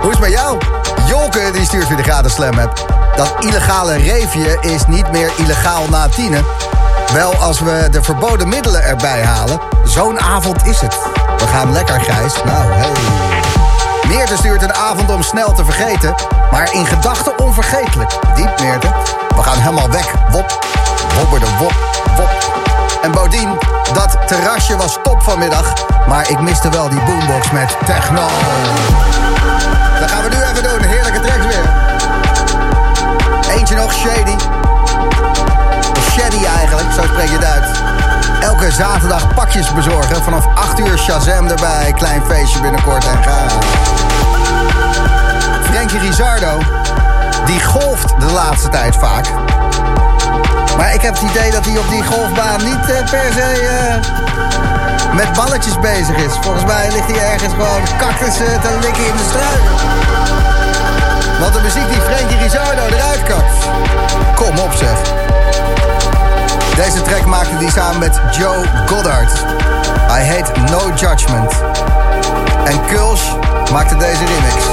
Hoe 0.00 0.10
is 0.10 0.18
het 0.18 0.20
met 0.20 0.32
jou? 0.32 0.58
Jolke 1.06 1.50
die 1.52 1.64
stuurt 1.64 1.88
weer 1.88 1.96
de 1.96 2.02
gratis 2.02 2.32
slam 2.32 2.58
app. 2.58 2.86
Dat 3.16 3.34
illegale 3.40 3.96
reefje 3.96 4.58
is 4.60 4.86
niet 4.86 5.12
meer 5.12 5.30
illegaal 5.36 5.88
na 5.90 6.08
tienen. 6.08 6.44
Wel 7.12 7.34
als 7.34 7.60
we 7.60 7.88
de 7.90 8.02
verboden 8.02 8.48
middelen 8.48 8.82
erbij 8.82 9.22
halen. 9.22 9.60
Zo'n 9.84 10.20
avond 10.20 10.66
is 10.66 10.80
het. 10.80 10.96
We 11.38 11.46
gaan 11.46 11.72
lekker, 11.72 12.00
Gijs. 12.00 12.34
Nou, 12.44 12.72
hey. 12.72 13.25
Meerte 14.08 14.36
stuurt 14.36 14.62
een 14.62 14.74
avond 14.74 15.10
om 15.10 15.22
snel 15.22 15.52
te 15.52 15.64
vergeten. 15.64 16.14
Maar 16.50 16.72
in 16.72 16.86
gedachten 16.86 17.38
onvergetelijk. 17.38 18.10
Diep, 18.34 18.60
Meerte. 18.60 18.88
We 19.36 19.42
gaan 19.42 19.58
helemaal 19.58 19.90
weg. 19.90 20.14
Wop. 20.30 20.58
Wobber 21.18 21.40
de 21.40 21.56
wop. 21.58 21.74
Wop. 22.16 22.30
En 23.02 23.12
Bodien, 23.12 23.58
dat 23.92 24.18
terrasje 24.26 24.76
was 24.76 24.98
top 25.02 25.22
vanmiddag. 25.22 25.72
Maar 26.08 26.30
ik 26.30 26.40
miste 26.40 26.68
wel 26.68 26.88
die 26.88 27.02
boombox 27.02 27.50
met 27.50 27.76
techno. 27.84 28.28
Dat 30.00 30.10
gaan 30.10 30.22
we 30.22 30.28
nu 30.28 30.42
even 30.42 30.62
doen. 30.62 30.88
Heerlijke 30.88 31.20
tracks 31.20 31.46
weer. 31.46 31.64
Eentje 33.56 33.74
nog, 33.74 33.92
Shady. 33.92 34.36
Of 35.96 36.10
Shady 36.12 36.44
eigenlijk, 36.44 36.92
zo 36.92 37.02
spreek 37.02 37.28
je 37.28 37.36
het 37.36 37.44
uit. 37.44 37.95
Elke 38.46 38.70
zaterdag 38.72 39.34
pakjes 39.34 39.72
bezorgen. 39.72 40.22
Vanaf 40.22 40.46
8 40.54 40.78
uur 40.78 40.98
Shazam 40.98 41.46
erbij. 41.46 41.92
Klein 41.92 42.22
feestje 42.26 42.60
binnenkort 42.60 43.04
en 43.04 43.22
gaan. 43.22 43.62
Frankie 45.62 45.98
Rizardo. 45.98 46.58
Die 47.46 47.64
golft 47.64 48.20
de 48.20 48.26
laatste 48.26 48.68
tijd 48.68 48.96
vaak. 48.96 49.26
Maar 50.76 50.94
ik 50.94 51.00
heb 51.00 51.14
het 51.14 51.30
idee 51.30 51.50
dat 51.50 51.64
hij 51.64 51.78
op 51.78 51.88
die 51.88 52.04
golfbaan 52.04 52.64
niet 52.64 52.90
eh, 52.90 53.10
per 53.10 53.32
se 53.32 53.42
eh, 53.42 55.14
met 55.14 55.32
balletjes 55.32 55.80
bezig 55.80 56.16
is. 56.16 56.32
Volgens 56.40 56.64
mij 56.64 56.90
ligt 56.92 57.10
hij 57.10 57.32
ergens 57.32 57.52
gewoon 57.52 57.82
cactussen 57.98 58.60
te 58.60 58.78
likken 58.80 59.06
in 59.06 59.16
de 59.16 59.24
struiken. 59.28 59.74
Want 61.40 61.54
de 61.54 61.60
muziek 61.60 61.88
die 61.88 62.00
Frankie 62.00 62.38
Rizardo 62.38 62.86
eruit 62.86 63.22
kakt. 63.22 63.66
Kom 64.34 64.58
op 64.58 64.72
zeg. 64.72 65.25
Deze 66.76 67.02
track 67.02 67.26
maakte 67.26 67.54
hij 67.54 67.70
samen 67.70 67.98
met 67.98 68.20
Joe 68.30 68.64
Goddard. 68.86 69.44
Hij 70.12 70.24
heet 70.24 70.70
No 70.70 70.90
Judgment. 70.94 71.52
En 72.64 72.86
Kulsch 72.86 73.34
maakte 73.72 73.96
deze 73.96 74.24
remix. 74.24 74.64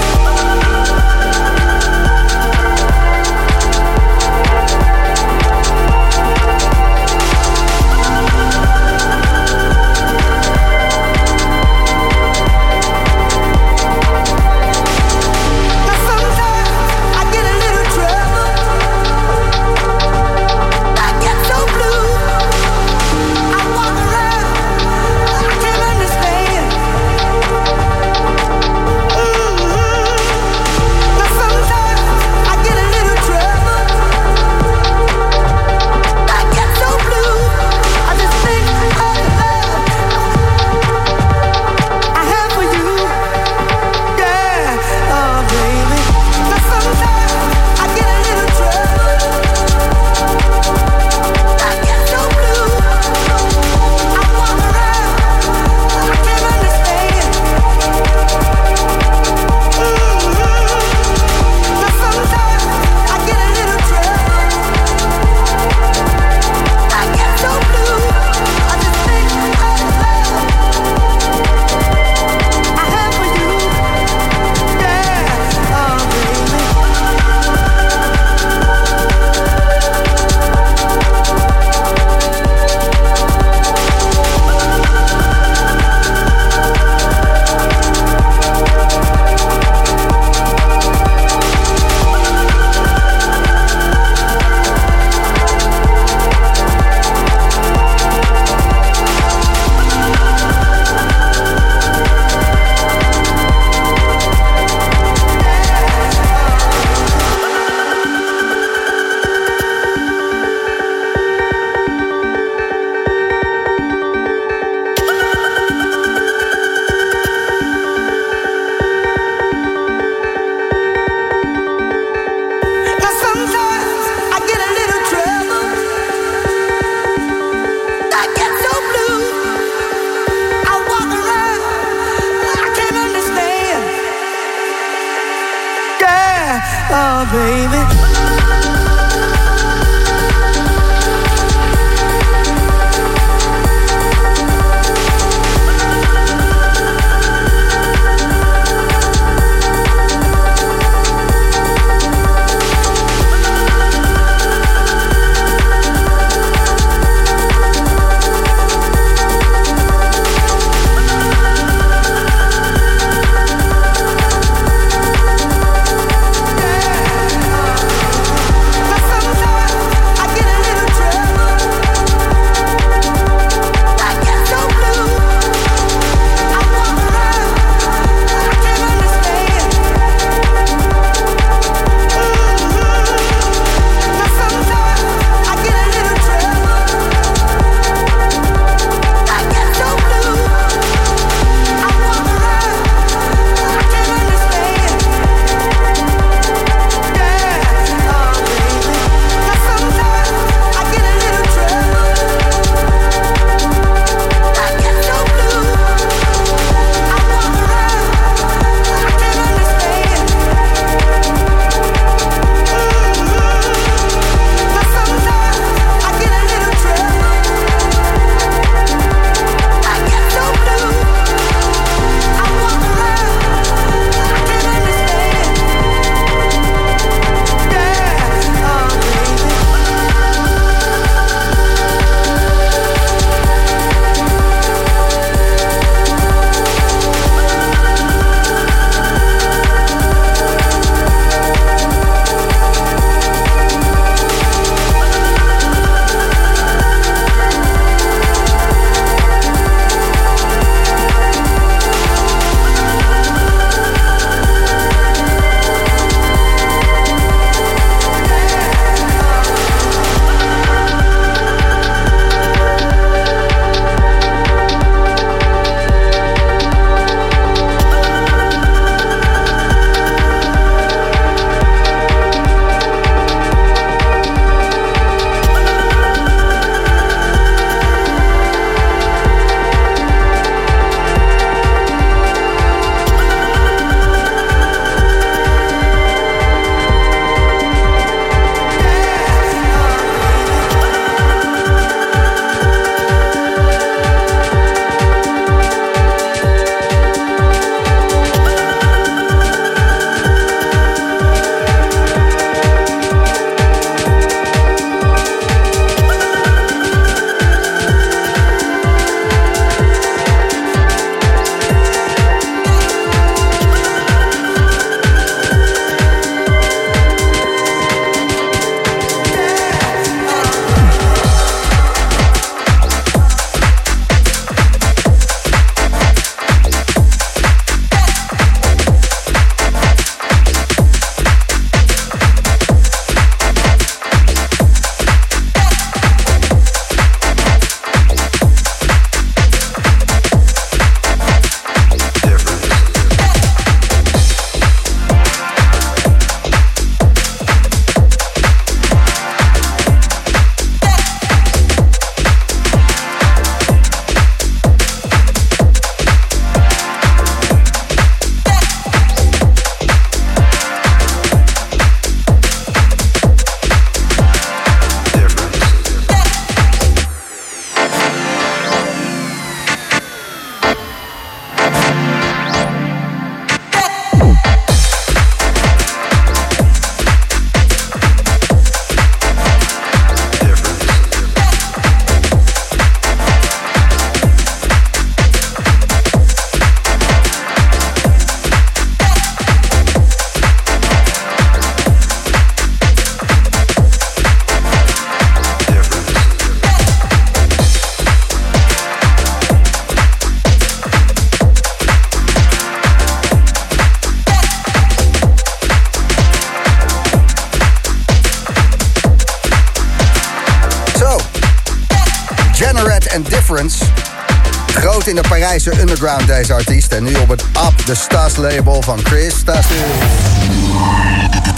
Underground, 416.03 416.27
deze 416.39 416.53
artiest. 416.53 416.93
En 416.93 417.03
nu 417.03 417.15
op 417.15 417.29
het 417.29 417.41
Up 417.41 417.77
the 417.85 417.95
Stas 417.95 418.35
label 418.35 418.81
van 418.81 418.99
Chris 419.05 419.37
Stas. 419.37 419.67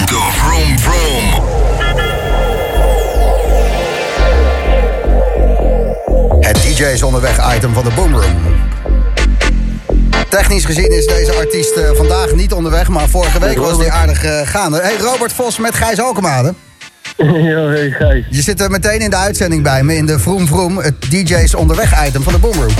The 0.05 0.29
Vroom 0.31 0.79
Vroom. 0.79 1.43
Het 6.39 6.61
DJ 6.61 6.83
is 6.83 7.03
onderweg 7.03 7.55
item 7.55 7.73
van 7.73 7.83
de 7.83 7.89
Boomroom. 7.95 8.35
Technisch 10.29 10.65
gezien 10.65 10.91
is 10.91 11.05
deze 11.05 11.33
artiest 11.33 11.75
eh, 11.75 11.89
vandaag 11.93 12.33
niet 12.33 12.53
onderweg, 12.53 12.87
maar 12.87 13.09
vorige 13.09 13.39
week 13.39 13.57
was 13.57 13.77
hij 13.77 13.89
aardig 13.89 14.23
eh, 14.23 14.47
gaande. 14.47 14.81
Hey, 14.81 14.97
Robert 14.97 15.33
Vos 15.33 15.57
met 15.57 15.75
Gijs 15.75 15.99
Alkemade. 15.99 16.53
Ja, 17.17 17.67
hey 17.67 17.91
Gijs. 17.91 18.25
Je 18.29 18.41
zit 18.41 18.61
er 18.61 18.71
meteen 18.71 18.99
in 18.99 19.09
de 19.09 19.15
uitzending 19.15 19.63
bij 19.63 19.83
me 19.83 19.95
in 19.95 20.05
de 20.05 20.19
Vroom 20.19 20.47
Vroom, 20.47 20.77
het 20.77 21.01
DJ's 21.09 21.53
onderweg 21.53 22.07
item 22.07 22.23
van 22.23 22.33
de 22.33 22.39
Boomroom. 22.39 22.73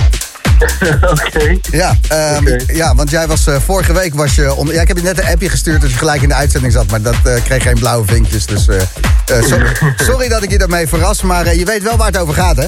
Oké. 1.11 1.57
Ja, 1.71 1.95
ehm, 2.07 2.59
ja, 2.67 2.95
want 2.95 3.09
jij 3.09 3.27
was 3.27 3.47
eh, 3.47 3.55
vorige 3.65 3.93
week 3.93 4.13
was 4.15 4.35
je 4.35 4.65
ja, 4.71 4.81
ik 4.81 4.87
heb 4.87 4.97
je 4.97 5.03
net 5.03 5.19
een 5.19 5.25
appje 5.25 5.49
gestuurd 5.49 5.81
dat 5.81 5.89
je 5.89 5.97
gelijk 5.97 6.21
in 6.21 6.29
de 6.29 6.35
uitzending 6.35 6.73
zat, 6.73 6.91
maar 6.91 7.01
dat 7.01 7.15
eh, 7.23 7.43
kreeg 7.43 7.63
geen 7.63 7.79
blauwe 7.79 8.07
vinkjes. 8.07 8.45
Dus 8.45 8.67
eh, 8.67 8.81
eh, 8.81 9.43
so- 9.43 9.87
sorry 10.05 10.27
dat 10.27 10.43
ik 10.43 10.51
je 10.51 10.57
daarmee 10.57 10.87
verras, 10.87 11.21
maar 11.21 11.55
je 11.55 11.65
weet 11.65 11.83
wel 11.83 11.97
waar 11.97 12.07
het 12.07 12.17
over 12.17 12.33
gaat, 12.33 12.55
hè? 12.57 12.65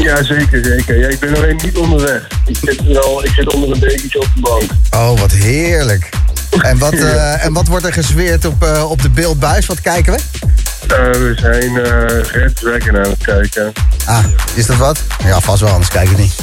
Ja, 0.00 0.22
zeker, 0.22 0.64
zeker. 0.64 0.98
Ja, 0.98 1.08
ik 1.08 1.18
ben 1.18 1.36
alleen 1.36 1.60
niet 1.64 1.76
onderweg. 1.76 2.22
Ik 2.46 2.56
zit, 2.62 2.82
wel, 2.84 3.24
ik 3.24 3.30
zit 3.30 3.54
onder 3.54 3.70
een 3.70 3.80
dekentje 3.80 4.20
op 4.20 4.28
de 4.34 4.40
bank. 4.40 4.62
Oh, 4.90 5.20
wat 5.20 5.32
heerlijk. 5.32 6.08
En 6.60 6.78
wat, 6.78 6.92
en 7.40 7.52
wat 7.52 7.66
wordt 7.66 7.84
er 7.86 7.92
gezweerd 7.92 8.44
op, 8.44 8.66
op 8.88 9.02
de 9.02 9.10
beeldbuis? 9.10 9.66
Wat 9.66 9.80
kijken 9.80 10.12
we? 10.12 10.18
We 10.88 11.34
zijn 11.36 11.78
Red 12.32 12.56
Dragon 12.56 12.96
aan 12.96 13.10
het 13.10 13.22
kijken. 13.22 13.72
Ah, 14.04 14.24
is 14.54 14.66
dat 14.66 14.76
wat? 14.76 14.98
Ja, 15.24 15.40
vast 15.40 15.60
wel, 15.60 15.70
anders 15.70 15.90
kijk 15.90 16.10
ik 16.10 16.18
niet. 16.18 16.34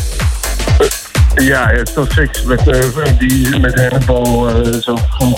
Ja, 1.35 1.67
het 1.67 1.93
toch 1.93 2.11
seks 2.11 2.43
met, 2.43 2.67
eh, 2.67 2.79
die, 3.17 3.59
met 3.59 3.79
Hannibal, 3.79 4.49
eh 4.49 4.55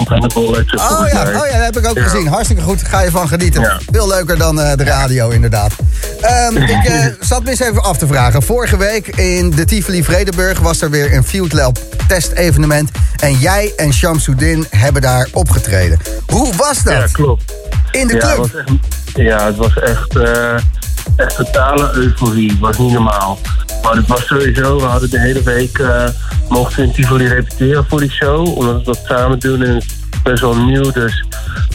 Hannibal. 0.06 0.56
heet 0.56 0.70
ze 0.70 0.76
Oh 0.76 1.08
ja, 1.12 1.22
oh 1.22 1.48
ja, 1.48 1.58
dat 1.58 1.66
heb 1.66 1.78
ik 1.78 1.88
ook 1.88 1.98
Ja. 1.98 2.04
gezien. 2.04 2.28
Hartstikke 2.28 2.62
goed, 2.64 2.84
ga 2.84 3.02
je 3.02 3.12
van 3.12 3.28
genieten. 3.28 3.62
Ja. 3.62 3.80
Veel 3.92 4.08
leuker 4.08 4.38
dan 4.38 4.62
eh, 4.62 4.76
de 4.78 4.84
radio, 4.84 5.30
inderdaad. 5.30 5.72
Ehm, 6.22 6.58
ik 6.78 6.86
eh, 6.86 7.06
zat 7.20 7.44
me 7.44 7.50
eens 7.50 7.60
even 7.60 7.84
af 7.84 7.98
te 7.98 8.08
vragen. 8.08 8.44
Vorige 8.44 8.78
week 8.78 9.08
in 9.08 9.50
de 9.52 9.66
Tivoli 9.66 10.04
Vredenburg 10.04 10.60
was 10.60 10.82
er 10.82 10.90
weer 10.90 11.14
een 11.14 11.24
Field 11.24 11.54
Lab 11.54 11.78
testevenement. 12.08 12.90
En 13.20 13.34
jij 13.38 13.74
en 13.78 13.94
Shamsuddin 13.94 14.66
hebben 14.70 15.02
daar 15.02 15.28
opgetreden. 15.32 16.00
Hoe 16.28 16.56
was 16.56 16.84
dat? 16.84 16.94
Ja, 16.94 17.06
klopt. 17.12 17.54
In 17.92 18.08
de 18.08 18.14
het 18.14 18.24
club? 18.24 18.38
was 18.38 18.54
echt, 18.56 18.70
ja, 19.14 19.46
het 19.46 19.56
was 19.56 19.80
echt, 19.80 20.16
eh, 20.16 20.56
echt 21.16 21.36
totale 21.36 21.92
euforie. 21.94 22.58
Was 22.60 22.78
niet 22.78 22.92
normaal. 22.92 23.40
Maar 23.84 23.96
het 23.96 24.08
was 24.08 24.26
sowieso, 24.28 24.78
we 24.78 24.84
hadden 24.86 25.10
de 25.10 25.20
hele 25.20 25.44
week, 25.44 25.78
eh 25.80 26.06
mochten 26.50 26.78
we 26.80 26.84
in 26.84 26.92
Tivoli 26.94 27.28
repeteren 27.28 27.86
voor 27.90 28.00
die 28.00 28.12
show. 28.12 28.58
Omdat 28.58 28.76
we 28.78 28.84
dat 28.84 29.00
samen 29.08 29.40
doen 29.40 29.62
en 29.64 29.74
het 29.76 29.84
is 29.84 30.22
best 30.24 30.42
wel 30.42 30.56
nieuw. 30.56 30.92
Dus 30.92 31.26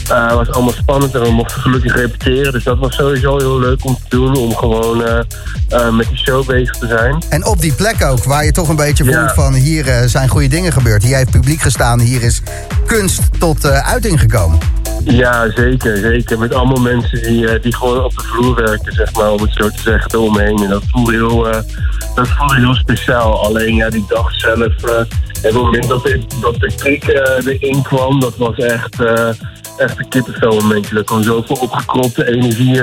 eh, 0.09 0.25
het 0.27 0.33
was 0.35 0.49
allemaal 0.51 0.73
spannend 0.73 1.15
en 1.15 1.21
we 1.21 1.31
mochten 1.31 1.61
gelukkig 1.61 1.95
repeteren. 1.95 2.51
Dus 2.51 2.63
dat 2.63 2.77
was 2.77 2.95
sowieso 2.95 3.37
heel 3.37 3.59
leuk 3.59 3.85
om 3.85 3.95
te 3.95 4.05
doen. 4.09 4.35
Om 4.37 4.55
gewoon 4.55 5.03
eh, 5.05 5.89
met 5.89 6.07
die 6.07 6.17
show 6.17 6.45
bezig 6.45 6.75
te 6.77 6.87
zijn. 6.87 7.23
En 7.29 7.45
op 7.45 7.61
die 7.61 7.73
plek 7.73 8.03
ook, 8.03 8.23
waar 8.23 8.45
je 8.45 8.51
toch 8.51 8.67
een 8.69 8.75
beetje 8.75 9.03
Ja. 9.03 9.19
voelt 9.19 9.33
van... 9.33 9.53
hier 9.53 10.03
zijn 10.05 10.29
goede 10.29 10.47
dingen 10.47 10.71
gebeurd. 10.71 11.03
Hier 11.03 11.15
heeft 11.15 11.31
publiek 11.31 11.61
gestaan, 11.61 11.99
hier 11.99 12.23
is 12.23 12.41
kunst 12.85 13.21
tot 13.39 13.65
uiting 13.65 14.19
gekomen. 14.19 14.57
Ja, 15.03 15.51
zeker, 15.55 15.97
zeker. 15.97 16.39
Met 16.39 16.53
allemaal 16.53 16.81
mensen 16.81 17.21
die, 17.21 17.47
eh, 17.47 17.61
die 17.61 17.75
gewoon 17.75 18.03
op 18.03 18.15
de 18.15 18.23
vloer 18.23 18.55
werken, 18.55 18.93
zeg 18.93 19.13
maar, 19.13 19.31
om 19.31 19.41
het 19.41 19.53
zo 19.53 19.69
te 19.69 19.81
zeggen, 19.81 20.11
eromheen. 20.13 20.63
En 20.63 20.69
dat 20.69 20.83
voelde 20.87 21.11
heel, 21.11 21.49
eh, 21.49 21.61
dat 22.15 22.27
voelde 22.27 22.55
heel 22.55 22.73
speciaal. 22.73 23.45
Alleen 23.45 23.75
ja, 23.75 23.89
die 23.89 24.05
dag 24.07 24.31
zelf, 24.31 24.83
eh, 24.83 25.01
het 25.41 25.53
moment 25.53 25.87
dat 25.87 26.03
de, 26.03 26.21
dat 26.41 26.55
de 26.59 26.99
eh, 26.99 27.53
erin 27.53 27.81
kwam, 27.81 28.19
dat 28.19 28.37
was 28.37 28.57
echt, 28.57 29.03
echt 29.77 29.99
een 29.99 30.07
kippenvel 30.09 30.59
momentje. 30.59 30.97
Er 30.97 31.03
kwam 31.03 31.23
zoveel 31.23 31.55
opgekropte 31.55 32.27
energie 32.27 32.81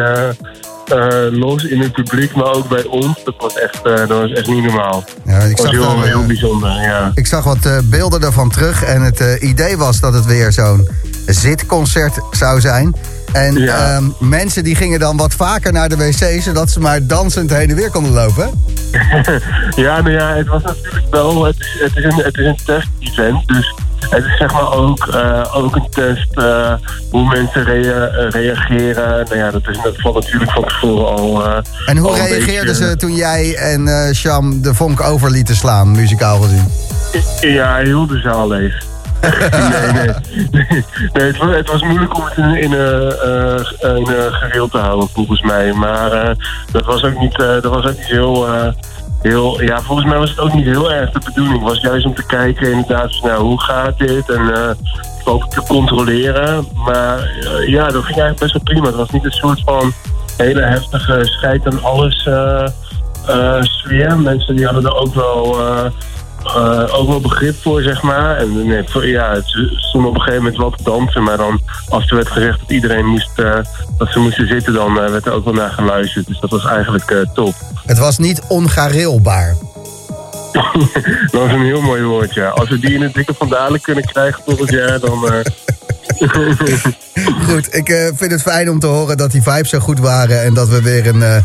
los 1.31 1.65
in 1.65 1.81
het 1.81 1.93
publiek, 1.93 2.35
maar 2.35 2.53
ook 2.53 2.69
bij 2.69 2.85
ons. 2.85 3.25
Dat 3.25 3.35
was 3.39 3.55
echt, 3.55 3.85
dat 3.85 4.09
was 4.09 4.31
echt 4.31 4.47
niet 4.47 4.65
normaal. 4.65 5.05
Ja, 5.25 5.39
ik 5.39 5.57
Dat 5.57 5.67
was 5.67 5.75
zag 5.75 5.95
heel, 5.95 6.03
heel 6.03 6.27
bijzonder, 6.27 6.71
ja. 6.71 7.11
Ik 7.15 7.27
zag 7.27 7.45
wat 7.45 7.69
beelden 7.85 8.21
daarvan 8.21 8.51
terug 8.51 8.83
en 8.83 9.03
het 9.03 9.39
idee 9.41 9.77
was 9.77 10.01
dat 10.01 10.15
het 10.15 10.27
weer 10.27 10.53
zo'n 10.53 10.89
zitconcert 11.27 12.19
zou 12.31 12.61
zijn. 12.61 12.95
En 13.33 13.55
Ja. 13.55 13.77
ehm, 13.97 14.05
mensen 14.19 14.65
die 14.65 14.75
gingen 14.75 15.01
dan 15.01 15.17
wat 15.17 15.35
vaker 15.35 15.73
naar 15.73 15.89
de 15.89 15.97
wc, 15.97 16.43
zodat 16.43 16.71
ze 16.71 16.81
maar 16.81 17.07
dansend 17.07 17.51
heen 17.51 17.71
en 17.71 17.77
weer 17.77 17.91
konden 17.91 18.13
lopen. 18.13 18.51
Ja, 19.77 20.01
nou 20.01 20.11
ja, 20.11 20.35
het 20.35 20.47
was 20.47 20.63
natuurlijk 20.63 21.05
wel. 21.11 21.45
Het 21.45 21.57
is, 21.59 21.77
het 21.81 21.97
is 21.97 22.05
een, 22.05 22.17
het 22.25 22.37
is 22.39 22.47
een 22.47 22.59
test-event. 22.65 23.49
Dus 23.49 23.75
het 24.11 24.25
is 24.25 24.37
zeg 24.39 24.53
maar 24.53 24.73
ook, 24.73 25.07
eh, 25.07 25.57
ook 25.57 25.77
een 25.77 25.87
test 25.91 26.29
eh, 26.33 26.73
hoe 27.11 27.29
mensen 27.29 27.65
rea- 27.65 28.07
eh, 28.07 28.31
reageren. 28.31 29.25
Nou 29.25 29.37
ja, 29.37 29.51
dat, 29.51 29.69
is, 29.69 29.79
dat 29.83 29.95
valt 29.97 30.15
natuurlijk 30.15 30.51
van 30.53 30.63
tevoren 30.65 31.07
al. 31.17 31.45
En 31.87 31.97
hoe 31.97 32.09
al 32.09 32.15
reageerden 32.17 32.67
beetje- 32.67 32.89
ze 32.89 32.97
toen 32.97 33.15
jij 33.15 33.55
en 33.57 34.15
Sham 34.15 34.63
de 34.63 34.75
vonk 34.75 35.01
over 35.01 35.31
lieten 35.31 35.57
slaan, 35.57 35.91
muzikaal 35.91 36.41
gezien? 36.41 36.69
Ja, 37.41 37.77
heel 37.77 38.07
de 38.07 38.19
zaal 38.19 38.49
leeg. 38.49 38.85
nee, 39.91 40.11
nee. 40.51 40.83
nee 41.13 41.33
het, 41.57 41.71
was, 41.71 41.83
moeilijk 41.83 42.17
om 42.17 42.25
het 42.25 42.37
in, 42.37 42.57
in, 42.57 42.73
eh, 42.73 43.11
eh, 43.11 43.97
eh, 43.97 44.33
gereel 44.33 44.69
te 44.69 44.79
houden, 44.79 45.09
volgens 45.09 45.43
mij. 45.43 45.73
Maar 45.73 46.37
dat 46.73 46.85
was 46.85 47.05
ook 47.05 47.19
niet, 47.19 47.37
dat 47.37 47.65
was 47.65 47.87
ook 47.87 47.97
niet 47.97 48.07
heel, 48.07 48.47
heel... 49.23 49.63
Ja, 49.63 49.83
volgens 49.83 50.09
mij 50.09 50.19
was 50.19 50.31
het 50.31 50.41
ook 50.41 50.55
niet 50.55 50.65
heel 50.65 50.93
erg 50.93 51.11
de 51.11 51.21
bedoeling. 51.25 51.55
Het 51.59 51.69
was 51.69 51.81
juist 51.81 52.07
om 52.07 52.15
te 52.15 52.27
kijken, 52.27 52.73
inderdaad, 52.73 53.17
van, 53.17 53.29
nou, 53.29 53.43
hoe 53.43 53.61
gaat 53.61 53.99
dit? 53.99 54.31
En 54.31 54.77
ook 55.25 55.51
te 55.51 55.63
controleren. 55.63 56.69
Maar 56.75 57.31
ja, 57.67 57.85
dat 57.85 58.05
ging 58.05 58.19
eigenlijk 58.19 58.39
best 58.39 58.53
wel 58.53 58.63
prima. 58.63 58.87
Het 58.87 58.95
was 58.95 59.11
niet 59.11 59.25
een 59.25 59.33
soort 59.33 59.63
van 59.65 59.93
hele 60.37 60.63
heftige 60.63 61.21
scheid 61.25 61.67
aan 61.67 61.83
alles 61.83 62.29
eh, 63.27 63.63
sfeer. 63.63 64.19
Mensen 64.19 64.57
die 64.57 64.65
hadden 64.65 64.85
er 64.85 64.97
ook 64.97 65.15
wel... 65.15 65.57
ook 66.91 67.09
wel 67.09 67.21
begrip 67.21 67.63
voor, 67.63 67.83
zeg 67.83 68.03
maar. 68.03 68.37
En 68.37 68.67
nee, 68.67 68.83
voor, 68.87 69.07
ja, 69.07 69.33
het 69.33 69.45
stond 69.77 70.07
op 70.07 70.15
een 70.15 70.21
gegeven 70.21 70.43
moment 70.43 70.57
wel 70.57 70.71
te 70.71 70.83
dansen, 70.83 71.23
maar 71.23 71.37
dan 71.37 71.61
als 71.89 72.11
er 72.11 72.17
werd 72.17 72.29
gezegd 72.29 72.61
dat 72.61 72.71
iedereen 72.71 73.07
moest, 73.07 73.31
eh, 73.39 73.59
dat 73.99 74.13
ze 74.13 74.19
moesten 74.19 74.49
zitten, 74.49 74.73
dan 74.73 75.01
eh, 75.01 75.11
werd 75.11 75.27
er 75.27 75.33
ook 75.33 75.45
wel 75.45 75.55
naar 75.55 75.71
geluisterd. 75.71 76.27
Dus 76.27 76.41
dat 76.41 76.51
was 76.51 76.65
eigenlijk 76.65 77.11
eh, 77.11 77.19
top. 77.35 77.55
Het 77.87 77.99
was 77.99 78.19
niet 78.19 78.43
ongareelbaar. 78.49 79.57
dat 81.31 81.41
was 81.41 81.53
een 81.53 81.65
heel 81.65 81.83
mooi 81.83 82.03
woord, 82.03 82.35
ja. 82.35 82.49
Als 82.49 82.69
we 82.69 82.79
die 82.79 82.95
in 82.95 83.03
het 83.03 83.15
dikke 83.15 83.35
van 83.35 83.49
Dalen 83.49 83.81
kunnen 83.81 84.05
krijgen 84.05 84.43
volgend 84.45 84.71
jaar, 84.71 85.01
dan... 85.01 85.33
eh, 85.33 85.41
Goed, 87.49 87.75
ik 87.75 87.89
eh, 87.89 88.09
vind 88.15 88.31
het 88.31 88.43
fijn 88.43 88.71
om 88.71 88.79
te 88.79 88.87
horen 88.87 89.17
dat 89.17 89.31
die 89.31 89.43
vibes 89.43 89.71
zo 89.71 89.79
goed 89.79 89.99
waren... 89.99 90.43
en 90.43 90.55
dat 90.55 90.69
we 90.69 90.83
weer 90.83 91.07
een, 91.07 91.23
eh, 91.23 91.37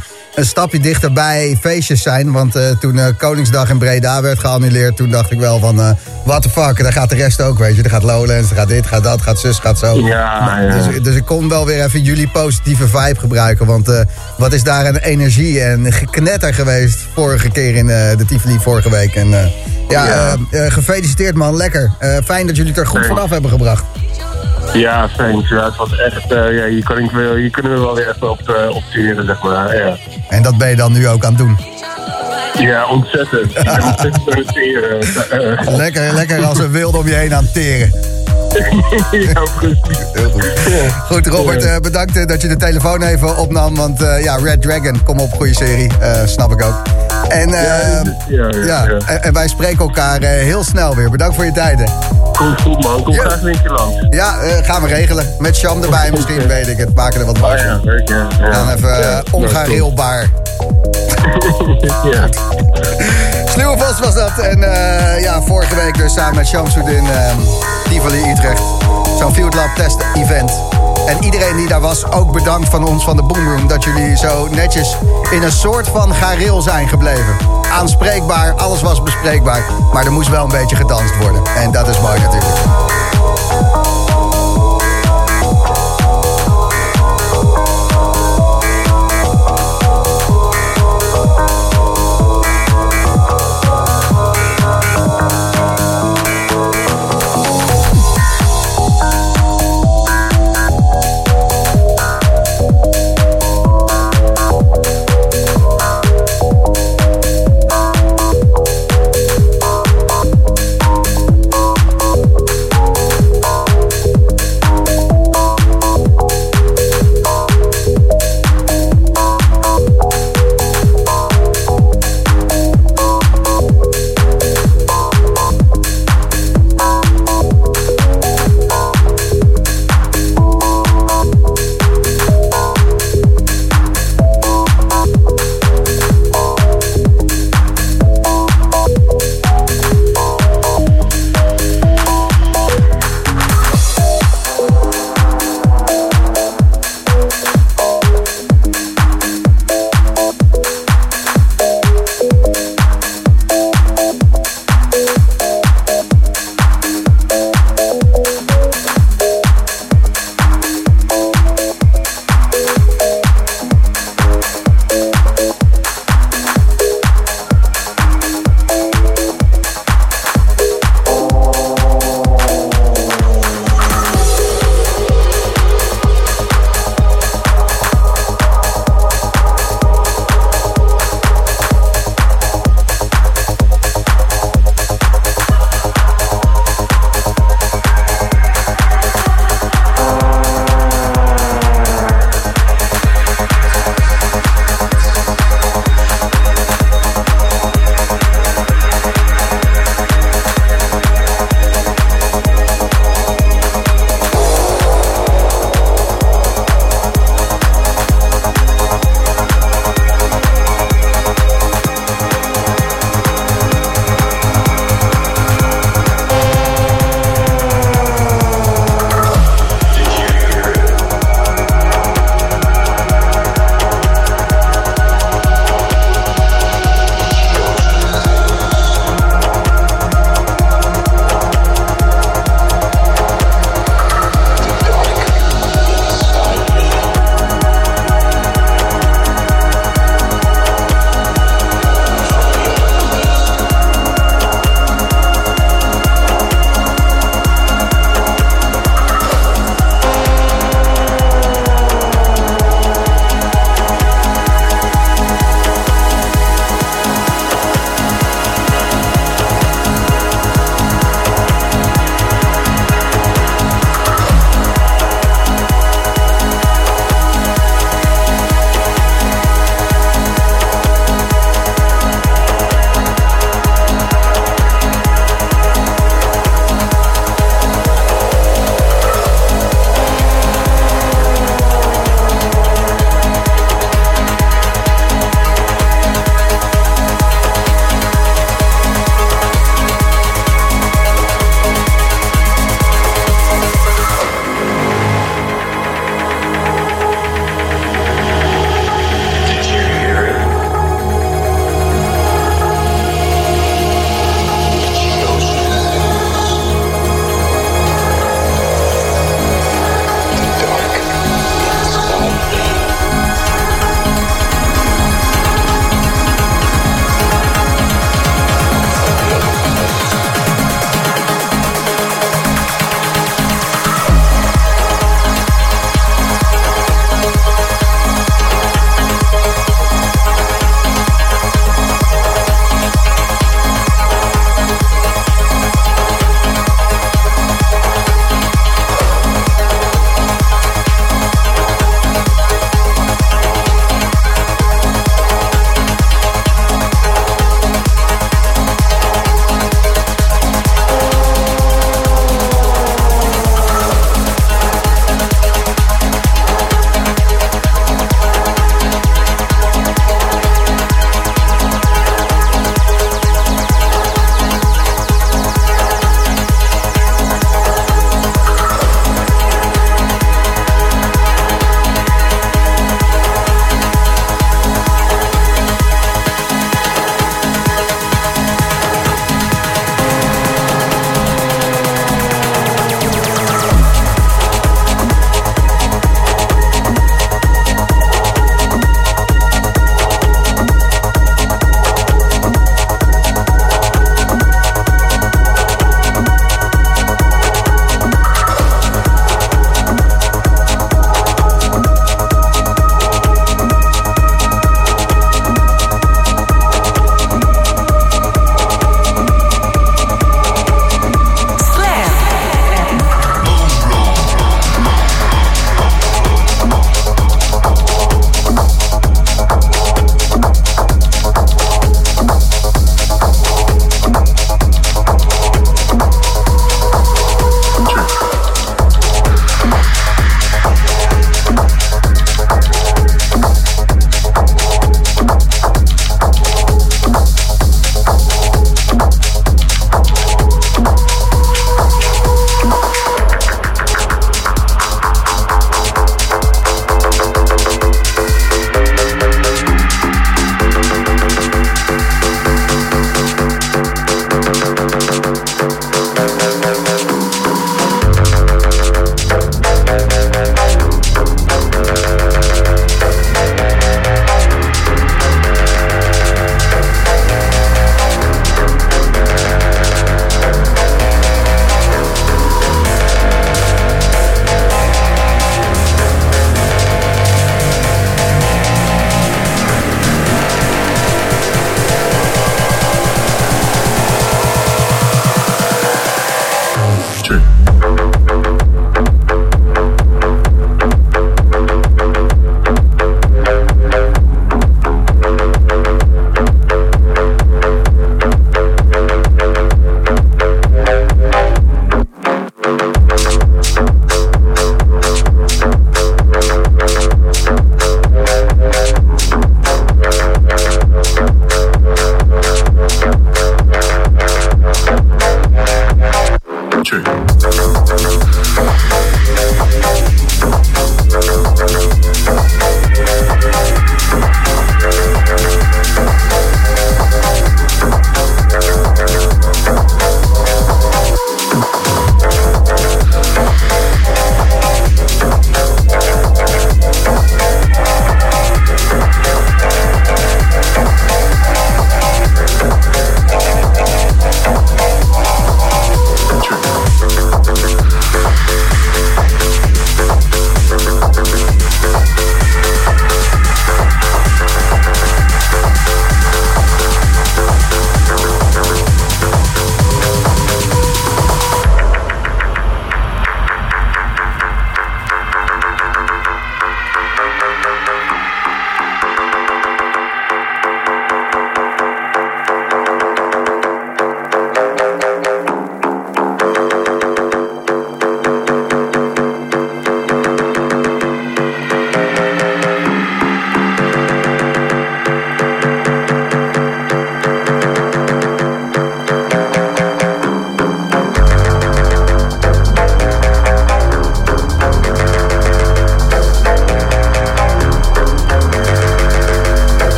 een 0.41 0.47
stapje 0.47 0.79
dichter 0.79 1.13
bij 1.13 1.57
feestjes 1.59 2.01
zijn. 2.01 2.31
Want 2.31 2.55
eh, 2.55 2.69
toen 2.79 2.99
eh, 2.99 3.05
Koningsdag 3.17 3.69
in 3.69 3.77
Breda 3.77 4.21
werd 4.21 4.39
geannuleerd... 4.39 4.95
toen 4.95 5.09
dacht 5.09 5.31
ik 5.31 5.39
wel 5.39 5.59
van, 5.59 5.81
eh 5.81 5.91
what 6.25 6.41
the 6.41 6.49
fuck, 6.49 6.83
daar 6.83 6.93
gaat 6.93 7.09
de 7.09 7.15
rest 7.15 7.41
ook, 7.41 7.57
weet 7.57 7.75
je. 7.75 7.83
Er 7.83 7.89
gaat 7.89 8.03
Lowlands, 8.03 8.49
er 8.49 8.55
gaat 8.55 8.67
dit, 8.67 8.85
gaat 8.85 9.03
dat, 9.03 9.21
gaat 9.21 9.39
zus, 9.39 9.59
gaat 9.59 9.79
zo. 9.79 9.99
Ja, 9.99 10.61
ja. 10.61 10.75
Dus, 10.75 11.01
dus 11.01 11.15
ik 11.15 11.25
kon 11.25 11.49
wel 11.49 11.65
weer 11.65 11.83
even 11.83 12.01
jullie 12.01 12.27
positieve 12.27 12.87
vibe 12.87 13.19
gebruiken. 13.19 13.65
Want 13.65 14.05
wat 14.37 14.53
is 14.53 14.63
daar 14.63 14.85
een 14.85 14.97
energie 14.97 15.61
en 15.61 15.93
geknetter 15.93 16.53
geweest... 16.53 16.99
vorige 17.13 17.49
keer 17.49 17.75
in 17.75 17.87
de 17.87 18.25
Tivoli 18.27 18.59
vorige 18.59 18.89
week. 18.89 19.15
En 19.15 19.51
ja, 19.89 20.35
gefeliciteerd 20.51 21.35
man, 21.35 21.55
lekker. 21.55 21.91
Fijn 22.25 22.47
dat 22.47 22.55
jullie 22.55 22.71
het 22.71 22.81
er 22.81 22.87
goed 22.87 23.05
vanaf 23.05 23.29
hebben 23.29 23.51
gebracht. 23.51 23.83
Ja, 24.73 25.07
thanks. 25.17 25.49
Ja, 25.49 25.65
het 25.65 25.75
was 25.75 25.97
echt... 25.97 26.31
eh, 26.31 26.57
ja, 26.57 26.65
hier, 26.65 26.83
kan 26.83 26.97
ik 26.97 27.11
wel, 27.11 27.35
hier 27.35 27.49
kunnen 27.49 27.73
we 27.73 27.79
wel 27.79 27.95
weer 27.95 28.09
even 28.09 28.29
op, 28.29 28.41
uh, 28.49 28.75
op 28.75 28.83
zeg 29.25 29.43
maar. 29.43 29.75
Ja, 29.75 29.97
En 30.29 30.43
dat 30.43 30.57
ben 30.57 30.69
je 30.69 30.75
dan 30.75 30.91
nu 30.91 31.07
ook 31.07 31.25
aan 31.25 31.35
het 31.35 31.37
doen. 31.37 31.57
ja 32.59 32.85
ontzettend. 32.87 33.57
Ontzettend 33.57 34.31
aan 34.31 34.37
het 34.37 34.53
teren. 34.53 34.99
Lekker, 35.83 36.13
lekker 36.13 36.45
als 36.45 36.59
een 36.59 36.71
wilde 36.71 36.97
om 36.97 37.07
je 37.07 37.13
heen 37.13 37.33
aan 37.33 37.43
het 37.43 37.53
teren. 37.53 38.20
ja, 39.11 39.41
precies. 39.59 39.97
Heel 40.13 40.29
goed. 40.29 40.51
Goed, 41.07 41.27
Robert, 41.27 41.63
eh, 41.63 41.77
bedankt 41.77 42.17
eh, 42.17 42.27
dat 42.27 42.41
je 42.41 42.47
de 42.47 42.57
telefoon 42.57 43.03
even 43.03 43.37
opnam. 43.37 43.75
Want 43.75 44.01
eh, 44.01 44.23
ja, 44.23 44.35
Red 44.35 44.61
Dragon, 44.61 45.03
kom 45.03 45.19
op, 45.19 45.33
goede 45.33 45.53
serie. 45.53 45.91
snap 46.25 46.51
ik 46.51 46.63
ook. 46.63 46.81
En, 47.29 47.49
Ja, 47.49 48.01
ja, 48.27 48.47
ja, 48.49 48.65
ja. 48.65 48.97
En, 49.05 49.23
en 49.23 49.33
wij 49.33 49.47
spreken 49.47 49.79
elkaar 49.79 50.21
heel 50.21 50.63
snel 50.63 50.95
weer. 50.95 51.09
Bedankt 51.09 51.35
voor 51.35 51.45
je 51.45 51.51
tijden. 51.51 51.89
Goed, 52.33 52.61
goed 52.61 52.83
man. 52.83 53.03
Kom 53.03 53.13
graag 53.13 53.41
een 53.41 53.61
keer 53.61 53.71
langs. 53.71 53.95
Ja, 54.09 54.35
gaan 54.63 54.81
we 54.81 54.87
regelen. 54.87 55.25
Met 55.39 55.55
Sham 55.55 55.83
erbij 55.83 56.11
misschien, 56.11 56.47
weet 56.47 56.67
ik 56.67 56.77
het. 56.77 56.95
Maken 56.95 57.19
er 57.19 57.25
wat 57.25 57.35
Oh 57.35 57.41
moois 57.41 57.61
ja, 57.61 57.79
van. 57.83 58.01
ja. 58.05 58.27
ja. 58.39 58.51
Dan 58.51 58.69
even 58.69 59.23
ongareelbaar. 59.31 60.29
Ja. 62.11 62.27
Sluwe 63.45 63.77
Vos 63.77 63.99
was 63.99 64.13
dat. 64.13 64.39
En 64.39 64.59
ja, 65.21 65.41
vorige 65.41 65.75
week 65.75 65.97
dus 65.97 66.13
samen 66.13 66.35
met 66.35 66.47
Shamsuddin 66.47 67.03
uh, 67.03 67.80
Tivoli 67.91 68.29
Utrecht. 68.31 68.61
Zo'n 69.19 69.33
Field 69.33 69.53
Lab 69.53 69.75
Test 69.75 69.97
Event. 70.13 70.51
En 71.05 71.23
iedereen 71.23 71.55
die 71.57 71.67
daar 71.67 71.81
was, 71.81 72.11
ook 72.11 72.31
bedankt 72.31 72.69
van 72.69 72.83
ons 72.83 73.03
van 73.03 73.15
de 73.15 73.23
Boomroom... 73.23 73.67
dat 73.67 73.83
jullie 73.83 74.17
zo 74.17 74.47
netjes 74.47 74.97
in 75.31 75.43
een 75.43 75.51
soort 75.51 75.87
van 75.87 76.13
gareel 76.13 76.61
zijn 76.61 76.87
gebleven. 76.87 77.35
Aanspreekbaar, 77.71 78.53
alles 78.53 78.81
was 78.81 79.03
bespreekbaar. 79.03 79.63
Maar 79.93 80.05
er 80.05 80.11
moest 80.11 80.29
wel 80.29 80.43
een 80.43 80.49
beetje 80.49 80.75
gedanst 80.75 81.17
worden. 81.17 81.41
En 81.55 81.71
dat 81.71 81.87
is 81.87 81.99
mooi 81.99 82.19
natuurlijk. 82.19 82.59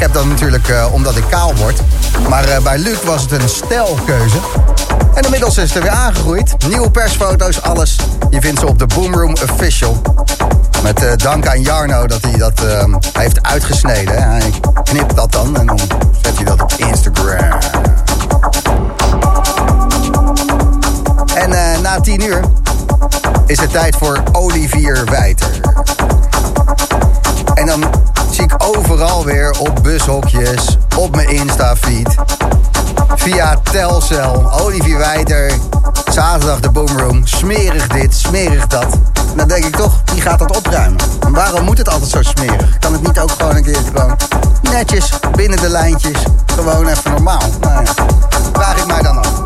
Ik. 0.00 0.06
Ik 0.06 0.06
heb 0.06 0.14
dat 0.14 0.26
natuurlijk 0.26 0.68
eh, 0.68 0.86
omdat 0.92 1.16
ik 1.16 1.24
kaal 1.30 1.54
word. 1.54 1.80
Maar 2.28 2.44
eh, 2.44 2.62
bij 2.62 2.78
Luc 2.78 2.96
was 3.04 3.22
het 3.22 3.32
een 3.32 3.48
stijlkeuze. 3.48 4.36
En 5.14 5.22
inmiddels 5.22 5.56
is 5.58 5.62
het 5.62 5.74
er 5.74 5.82
weer 5.82 5.90
aangegroeid. 5.90 6.54
Nieuwe 6.68 6.90
persfoto's, 6.90 7.62
alles. 7.62 7.96
Je 8.30 8.40
vindt 8.40 8.60
ze 8.60 8.66
op 8.66 8.78
de 8.78 8.86
Boomroom 8.86 9.32
Official. 9.50 10.02
Met 10.82 11.02
eh, 11.02 11.16
dank 11.16 11.46
aan 11.46 11.62
Jarno 11.62 12.06
dat 12.06 12.22
hij 12.22 12.36
dat 12.38 12.60
heeft 13.12 13.42
uitgesneden. 13.42 14.14
hè. 14.14 14.28
Hij 14.28 14.52
knipt 14.82 15.16
dat 15.16 15.32
dan 15.32 15.58
en 15.58 15.66
dan 15.66 15.78
zet 16.22 16.36
hij 16.36 16.44
dat 16.44 16.62
op 16.62 16.72
Instagram. 16.76 17.58
En 21.34 21.50
na 21.82 22.00
tien 22.00 22.22
uur 22.22 22.40
is 23.46 23.60
het 23.60 23.70
tijd 23.70 23.96
voor 23.96 24.22
Olivier 24.32 25.04
Wijter. 25.04 25.60
En 27.54 27.66
dan 27.66 27.84
ik 28.40 28.54
overal 28.58 29.24
weer 29.24 29.58
op 29.58 29.82
bushokjes, 29.82 30.76
op 30.96 31.14
mijn 31.16 31.28
Insta-feed, 31.28 32.14
via 33.14 33.60
Telcel, 33.62 34.52
Olivier 34.60 34.98
Wijter, 34.98 35.52
zaterdag 36.12 36.60
de 36.60 36.70
Boomroom, 36.70 37.26
smerig 37.26 37.86
dit, 37.86 38.14
smerig 38.14 38.66
dat. 38.66 38.98
En 39.30 39.36
dan 39.36 39.48
denk 39.48 39.64
ik 39.64 39.76
toch, 39.76 40.02
wie 40.12 40.20
gaat 40.20 40.38
dat 40.38 40.56
opruimen? 40.56 41.00
En 41.20 41.32
waarom 41.32 41.64
moet 41.64 41.78
het 41.78 41.88
altijd 41.88 42.10
zo 42.10 42.22
smerig? 42.22 42.78
Kan 42.78 42.92
het 42.92 43.02
niet 43.02 43.18
ook 43.18 43.30
gewoon 43.30 43.56
een 43.56 43.62
keer 43.62 43.78
gewoon 43.94 44.16
netjes, 44.62 45.10
binnen 45.36 45.58
de 45.60 45.68
lijntjes, 45.68 46.18
gewoon 46.46 46.88
even 46.88 47.10
normaal? 47.10 47.42
Nou 47.60 47.86
vraag 48.52 48.76
ik 48.76 48.86
mij 48.86 49.02
dan 49.02 49.18
af. 49.18 49.42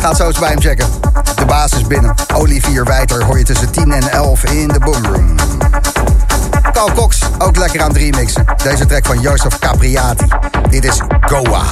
Ga 0.00 0.08
het 0.08 0.16
zo 0.16 0.26
eens 0.26 0.38
bij 0.38 0.48
hem 0.48 0.60
checken. 0.60 0.86
De 1.34 1.44
baas 1.44 1.72
is 1.72 1.86
binnen. 1.86 2.14
Olivier 2.34 2.84
Wijter 2.84 3.24
hoor 3.24 3.38
je 3.38 3.44
tussen 3.44 3.70
10 3.70 3.92
en 3.92 4.10
11 4.10 4.44
in 4.44 4.68
de 4.68 4.78
Boomroom. 4.78 5.34
Carl 6.72 6.92
Cox, 6.92 7.18
ook 7.38 7.56
lekker 7.56 7.80
aan 7.82 7.88
het 7.88 7.96
remixen. 7.96 8.44
Deze 8.62 8.86
track 8.86 9.06
van 9.06 9.20
Joseph 9.20 9.58
Capriati. 9.58 10.26
Dit 10.70 10.84
is 10.84 11.00
Goa. 11.20 11.62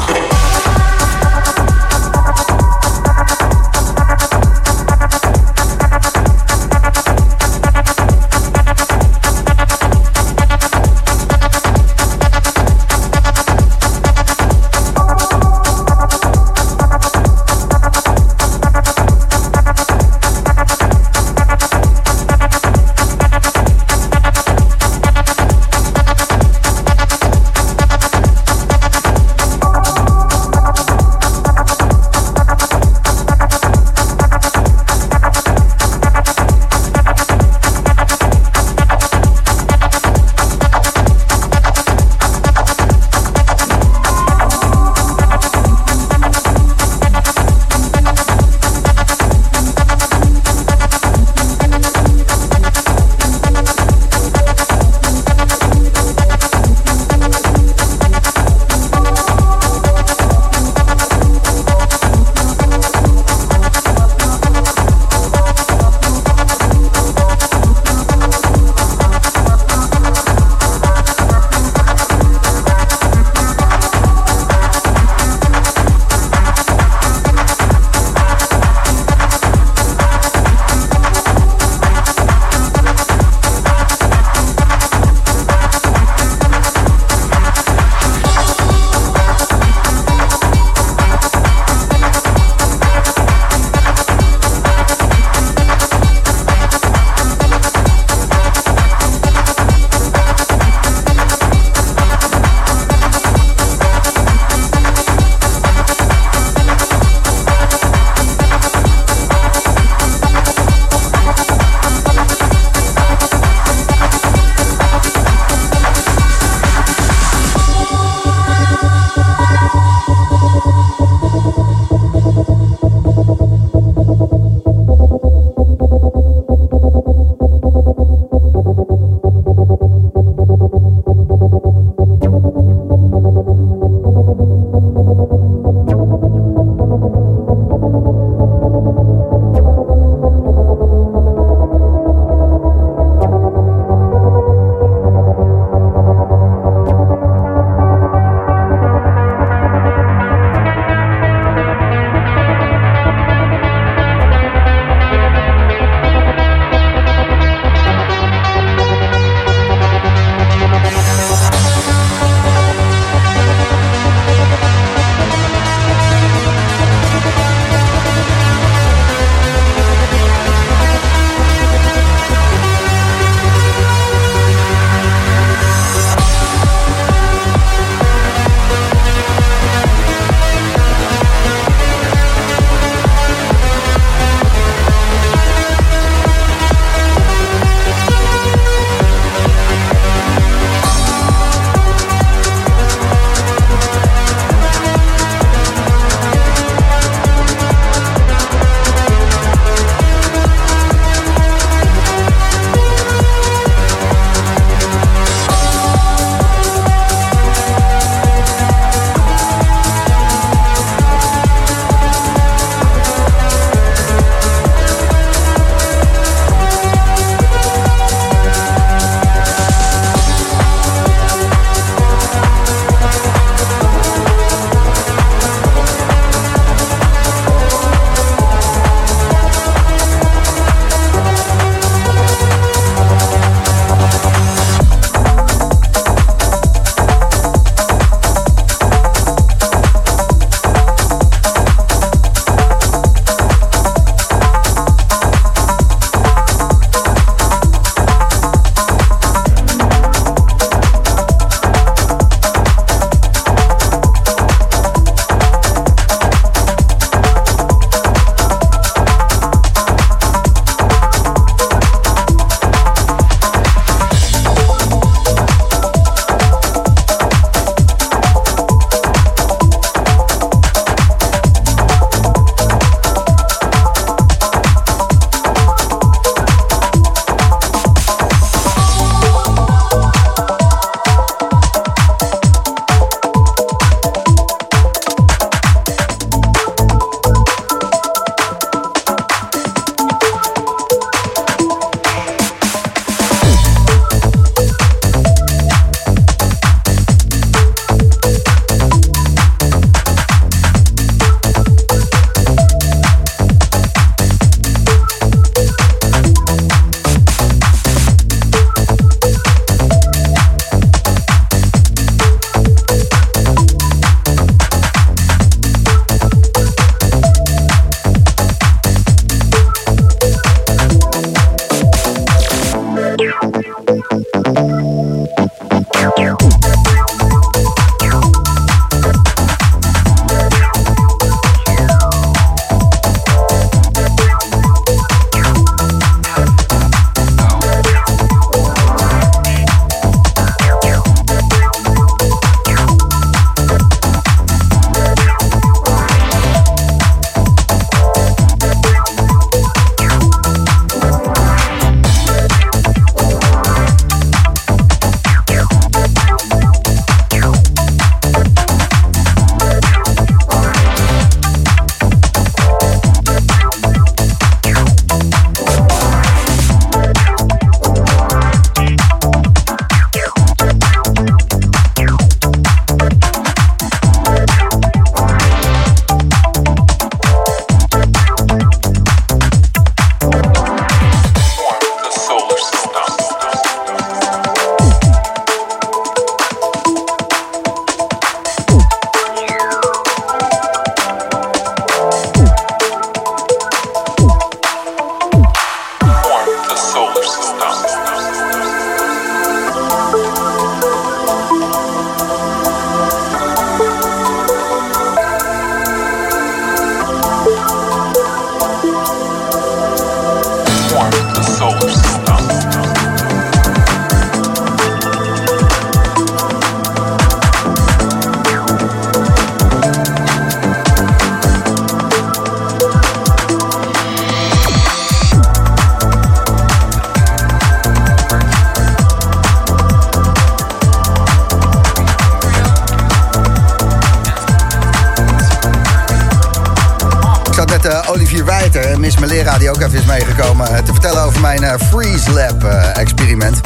Wijter 438.73 438.91
en 438.91 439.01
Miss 439.01 439.19
Melera, 439.19 439.59
die 439.59 439.71
ook 439.71 439.81
even 439.81 439.99
is 439.99 440.05
meegekomen, 440.05 440.69
eh, 440.69 440.83
te 440.83 440.93
vertellen 440.93 441.23
over 441.23 441.41
mijn 441.41 441.63
eh, 441.63 441.75
Freeze 441.89 442.31
Lab 442.31 442.65
eh, 442.65 442.97
experiment. 442.97 443.61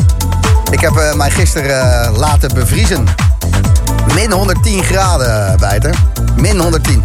Ik 0.70 0.80
heb 0.80 0.96
eh, 0.96 1.14
mij 1.14 1.30
gisteren 1.30 2.02
eh, 2.04 2.16
laten 2.16 2.54
bevriezen. 2.54 3.04
Min 4.14 4.32
110 4.32 4.82
graden, 4.84 5.60
Wijter. 5.60 5.94
Min 6.36 6.58
110. 6.58 7.04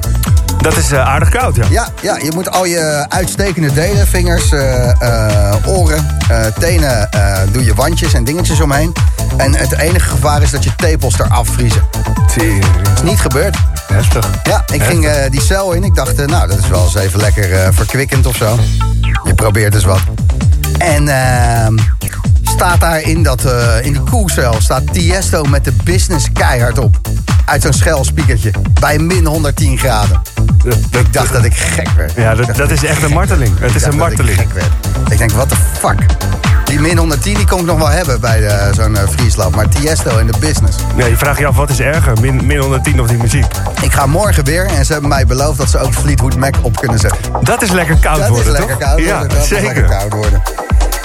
Dat 0.62 0.78
is 0.78 0.92
eh, 0.92 1.08
aardig 1.08 1.30
koud, 1.30 1.56
ja. 1.56 1.66
Ja, 1.70 1.88
ja, 2.02 2.18
je 2.18 2.32
moet 2.34 2.52
al 2.52 2.66
je 2.66 3.06
uitstekende 3.10 3.74
delen, 3.74 4.08
vingers, 4.08 4.52
eh, 4.52 4.90
eh, 5.02 5.68
oren, 5.68 6.18
eh, 6.30 6.46
tenen, 6.60 7.12
eh, 7.12 7.38
doe 7.52 7.64
je 7.64 7.74
wandjes 7.74 8.14
en 8.14 8.24
dingetjes 8.24 8.60
omheen. 8.60 8.94
En 9.38 9.56
het 9.56 9.78
enige 9.78 10.10
gevaar 10.10 10.42
is 10.42 10.52
dat 10.52 10.64
je 10.64 10.76
tepels 10.76 11.20
eraf 11.20 11.48
vriezen. 11.48 11.82
Tering. 12.36 12.66
Is 12.96 13.02
niet 13.02 13.20
gebeurd. 13.20 13.58
Heftig. 13.94 14.30
Ja, 14.44 14.64
ik 14.74 14.84
ging 14.84 15.06
eh, 15.06 15.30
die 15.32 15.42
cel 15.42 15.72
in. 15.72 15.84
Ik 15.84 15.96
dacht, 15.96 16.20
eh, 16.20 16.26
nou, 16.28 16.48
dat 16.48 16.58
is 16.58 16.68
wel 16.68 16.84
eens 16.84 16.96
even 16.96 17.20
lekker 17.20 17.54
eh, 17.54 17.68
verkwikkend 17.72 18.26
of 18.26 18.36
zo. 18.36 18.60
Je 19.24 19.34
probeert 19.34 19.72
dus 19.74 19.84
wat. 19.84 20.00
En 20.78 21.08
ehm, 21.08 21.78
staat 22.44 22.80
daar 22.80 23.02
in, 23.02 23.24
dat, 23.24 23.42
in 23.82 23.94
die 23.94 24.02
koelcel 24.02 24.56
staat 24.60 24.94
Tiesto 24.94 25.44
met 25.44 25.64
de 25.64 25.74
business 25.84 26.26
keihard 26.34 26.78
op. 26.78 26.98
Uit 27.46 27.62
zo'n 27.62 27.74
schelspiekertje. 27.74 28.52
Bij 28.80 28.98
min 29.00 29.26
110 29.26 29.78
graden. 29.78 30.22
Ik 30.92 31.14
dacht 31.14 31.34
dat 31.34 31.44
ik 31.44 31.56
gek 31.56 31.90
werd. 31.90 32.14
Ja, 32.16 32.36
dat, 32.36 32.56
dat 32.56 32.70
is 32.72 32.84
echt 32.84 33.04
een 33.04 33.14
marteling. 33.14 33.60
Het 33.60 33.70
Ik 33.70 33.76
is 33.76 33.84
een 33.84 33.92
ik 33.92 33.98
marteling. 33.98 34.38
gek 34.38 34.54
werd. 34.54 34.68
Ik 35.10 35.18
denk, 35.18 35.32
what 35.32 35.50
the 35.50 35.56
fuck? 35.80 36.06
Die 36.70 36.80
min 36.80 36.98
110 36.98 37.34
die 37.36 37.46
kon 37.48 37.60
ik 37.60 37.66
nog 37.66 37.78
wel 37.78 37.88
hebben 37.90 38.20
bij 38.22 38.40
de- 38.40 38.70
zo'n 38.76 38.98
Friesland. 39.10 39.56
Maar 39.56 39.68
Tiesto 39.70 40.18
in 40.18 40.28
de 40.28 40.34
business. 40.40 40.78
Nee, 40.96 41.10
je 41.10 41.18
vraagt 41.18 41.40
je 41.40 41.46
af, 41.48 41.56
wat 41.56 41.70
is 41.70 41.80
erger? 41.80 42.14
Min, 42.22 42.46
min 42.46 42.58
110 42.58 43.02
of 43.02 43.08
die 43.08 43.18
muziek? 43.18 43.46
Ik 43.82 43.92
ga 43.92 44.06
morgen 44.06 44.44
weer 44.46 44.66
en 44.66 44.86
ze 44.86 44.92
hebben 44.92 45.10
mij 45.10 45.26
beloofd 45.26 45.58
dat 45.58 45.70
ze 45.70 45.80
ook 45.80 45.94
Fleetwood 45.94 46.36
Mac 46.36 46.56
op 46.62 46.76
kunnen 46.80 47.00
zetten. 47.00 47.20
Dat 47.42 47.62
is 47.62 47.72
lekker 47.72 47.96
koud 47.98 48.18
Dat 48.20 48.28
worden, 48.30 48.46
is 48.54 48.58
lekker 48.60 48.78
toch? 48.78 48.88
koud 48.88 49.00
ja, 49.00 49.12
worden. 49.20 49.30
Dat 49.38 49.44
is 49.44 49.50
lekker 49.50 49.74
zeker. 49.76 49.90
koud 49.98 50.14
worden. 50.14 50.42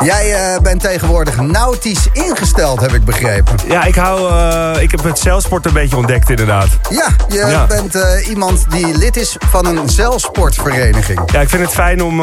Jij 0.02 0.34
eh, 0.34 0.60
bent 0.60 0.80
tegenwoordig 0.80 1.40
nautisch 1.40 2.06
ingesteld, 2.12 2.80
heb 2.80 2.92
ik 2.92 3.04
begrepen. 3.04 3.54
Ja, 3.68 3.84
ik, 3.84 3.94
hou, 3.94 4.30
eh, 4.30 4.82
ik 4.82 4.90
heb 4.90 5.02
het 5.02 5.18
zeilsport 5.18 5.66
een 5.66 5.72
beetje 5.72 5.96
ontdekt, 5.96 6.30
inderdaad. 6.30 6.66
Ja, 6.90 7.08
je 7.28 7.34
Ja. 7.36 7.66
bent 7.66 7.94
eh, 7.94 8.28
iemand 8.28 8.66
die 8.70 8.98
lid 8.98 9.16
is 9.16 9.36
van 9.50 9.66
een 9.66 9.88
zeilsportvereniging. 9.88 11.20
Ja, 11.32 11.40
ik 11.40 11.48
vind 11.48 11.62
het 11.62 11.72
fijn 11.72 12.02
om... 12.02 12.20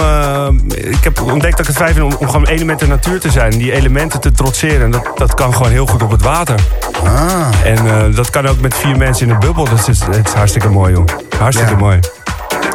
ik 0.69 1.03
heb 1.03 1.21
ontdekt 1.21 1.57
dat 1.57 1.59
ik 1.59 1.67
het 1.67 1.75
fijn 1.77 1.93
vind 1.93 2.05
om, 2.05 2.15
om 2.19 2.29
gewoon 2.29 2.77
de 2.77 2.87
natuur 2.87 3.19
te 3.19 3.31
zijn. 3.31 3.51
Die 3.51 3.71
elementen 3.71 4.19
te 4.19 4.31
trotseren. 4.31 4.81
En 4.81 4.91
dat, 4.91 5.11
dat 5.15 5.33
kan 5.33 5.53
gewoon 5.55 5.71
heel 5.71 5.85
goed 5.85 6.03
op 6.03 6.11
het 6.11 6.21
water. 6.21 6.59
Ah. 7.03 7.47
En 7.65 8.11
dat 8.15 8.29
kan 8.29 8.47
ook 8.47 8.59
met 8.61 8.75
vier 8.75 8.97
mensen 8.97 9.27
in 9.27 9.33
een 9.33 9.39
bubbel. 9.39 9.63
Dat 9.65 9.87
is, 9.87 9.99
het 9.99 10.27
is 10.27 10.33
hartstikke 10.33 10.69
mooi, 10.69 10.93
joh. 10.93 11.05
Hartstikke 11.39 11.71
Ja. 11.71 11.77
mooi. 11.77 11.99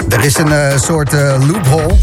Er 0.09 0.25
is 0.25 0.39
een 0.39 0.81
soort 0.81 1.13
loophole. 1.13 1.97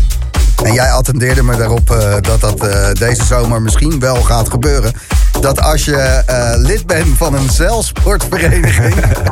En 0.63 0.73
jij 0.73 0.91
attendeerde 0.91 1.43
me 1.43 1.55
daarop 1.55 1.91
eh, 1.91 2.13
dat 2.21 2.41
dat 2.41 2.67
eh, 2.67 2.91
deze 2.93 3.25
zomer 3.25 3.61
misschien 3.61 3.99
wel 3.99 4.21
gaat 4.21 4.49
gebeuren. 4.49 4.93
Dat 5.41 5.61
als 5.61 5.85
je 5.85 5.97
eh, 5.97 6.53
lid 6.55 6.85
bent 6.85 7.17
van 7.17 7.33
een 7.33 7.49
zeilsportvereniging... 7.49 8.95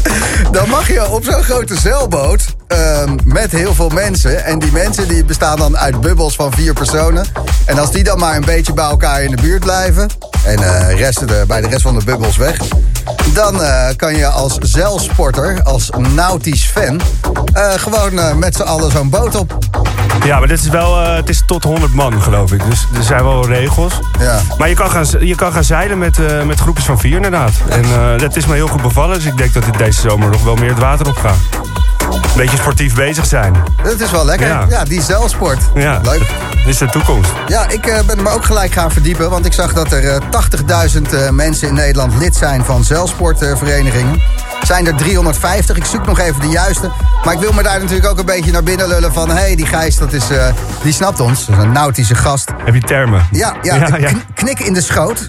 dan 0.52 0.68
mag 0.68 0.88
je 0.88 1.08
op 1.08 1.24
zo'n 1.24 1.42
grote 1.42 1.78
zeilboot 1.80 2.54
ehm, 2.72 3.16
met 3.24 3.52
heel 3.52 3.74
veel 3.74 3.88
mensen. 3.88 4.44
En 4.44 4.58
die 4.58 4.72
mensen 4.72 5.08
die 5.08 5.24
bestaan 5.24 5.56
dan 5.56 5.76
uit 5.78 6.00
bubbels 6.00 6.34
van 6.34 6.52
vier 6.52 6.72
personen. 6.72 7.26
En 7.64 7.78
als 7.78 7.90
die 7.90 8.04
dan 8.04 8.18
maar 8.18 8.36
een 8.36 8.44
beetje 8.44 8.72
bij 8.72 8.84
elkaar 8.84 9.22
in 9.22 9.30
de 9.30 9.42
buurt 9.42 9.60
blijven... 9.60 10.08
en 10.44 10.58
eh 10.58 10.98
resten 10.98 11.26
de, 11.26 11.44
bij 11.46 11.60
de 11.60 11.68
rest 11.68 11.82
van 11.82 11.98
de 11.98 12.04
bubbels 12.04 12.36
weg... 12.36 12.56
dan 13.32 13.62
eh, 13.62 13.88
kan 13.96 14.16
je 14.16 14.26
als 14.26 14.58
zeilsporter, 14.58 15.62
als 15.62 15.90
nautisch 16.14 16.64
fan... 16.64 17.00
eh, 17.52 17.72
gewoon 17.76 18.38
met 18.38 18.56
z'n 18.56 18.62
allen 18.62 18.90
zo'n 18.90 19.10
boot 19.10 19.34
op. 19.34 19.58
Ja, 20.24 20.38
maar 20.38 20.48
dit 20.48 20.60
is 20.60 20.68
wel, 20.68 20.98
het 20.98 21.28
is 21.28 21.42
tot 21.46 21.64
100 21.64 21.94
man, 21.94 22.22
geloof 22.22 22.52
ik. 22.52 22.64
Dus 22.70 22.86
er 22.96 23.02
zijn 23.02 23.22
wel 23.22 23.46
regels. 23.46 24.00
Ja. 24.18 24.40
Maar 24.58 24.68
je 24.68 24.74
kan 24.74 24.90
gaan, 24.90 25.06
je 25.18 25.34
kan 25.34 25.52
gaan 25.52 25.64
zeilen 25.64 25.98
met, 25.98 26.18
met 26.46 26.60
groepjes 26.60 26.84
van 26.86 26.98
vier, 26.98 27.16
inderdaad. 27.16 27.52
En 27.68 27.84
dat 28.18 28.36
is 28.36 28.46
me 28.46 28.54
heel 28.54 28.68
goed 28.68 28.82
bevallen. 28.82 29.14
Dus 29.16 29.24
ik 29.24 29.36
denk 29.36 29.54
dat 29.54 29.66
ik 29.66 29.78
deze 29.78 30.00
zomer 30.00 30.30
nog 30.30 30.44
wel 30.44 30.54
meer 30.54 30.68
het 30.68 30.78
water 30.78 31.08
op 31.08 31.16
ga. 31.16 31.34
Een 32.10 32.20
beetje 32.36 32.56
sportief 32.56 32.94
bezig 32.94 33.26
zijn. 33.26 33.54
Dat 33.82 34.00
is 34.00 34.10
wel 34.10 34.24
lekker. 34.24 34.46
Ja, 34.46 34.66
Ja. 34.68 34.84
die 34.84 35.02
zeilsport. 35.02 35.58
Ja, 35.74 36.00
Leuk. 36.02 36.18
dat 36.50 36.66
is 36.72 36.78
de 36.78 36.86
toekomst. 36.86 37.30
Ja, 37.46 37.68
ik 37.68 37.86
eh, 37.86 38.00
ben 38.06 38.22
me 38.22 38.28
ook 38.30 38.44
gelijk 38.44 38.72
gaan 38.72 38.90
verdiepen. 38.90 39.30
Want 39.30 39.46
ik 39.46 39.52
zag 39.52 39.72
dat 39.72 39.92
er 39.92 40.08
eh, 40.08 40.20
80.000 40.94 41.02
eh, 41.12 41.30
mensen 41.30 41.68
in 41.68 41.74
Nederland 41.74 42.14
lid 42.18 42.36
zijn 42.36 42.64
van 42.64 42.84
zeilsportverenigingen. 42.84 44.20
zijn 44.62 44.86
er 44.86 44.94
350. 44.96 45.76
Ik 45.76 45.84
zoek 45.84 46.06
nog 46.06 46.18
even 46.18 46.40
de 46.40 46.48
juiste. 46.48 46.90
Maar 47.24 47.34
ik 47.34 47.40
wil 47.40 47.52
me 47.52 47.62
daar 47.62 47.80
natuurlijk 47.80 48.08
ook 48.08 48.18
een 48.18 48.24
beetje 48.24 48.52
naar 48.52 48.62
binnen 48.62 48.88
lullen 48.88 49.12
van... 49.12 49.28
hé, 49.28 49.34
hey, 49.34 49.54
die 49.56 49.66
Gijs, 49.66 49.96
dat 49.96 50.12
is, 50.12 50.30
eh, 50.30 50.46
die 50.82 50.92
snapt 50.92 51.20
ons. 51.20 51.46
Dat 51.46 51.56
is 51.58 51.62
een 51.64 51.72
nautische 51.72 52.14
gast. 52.14 52.50
Heb 52.64 52.74
je 52.74 52.80
termen? 52.80 53.26
Ja, 53.30 53.54
ja, 53.62 53.74
Ja, 53.98 54.10
knik 54.34 54.60
in 54.60 54.72
de 54.74 54.80
schoot. 54.82 55.28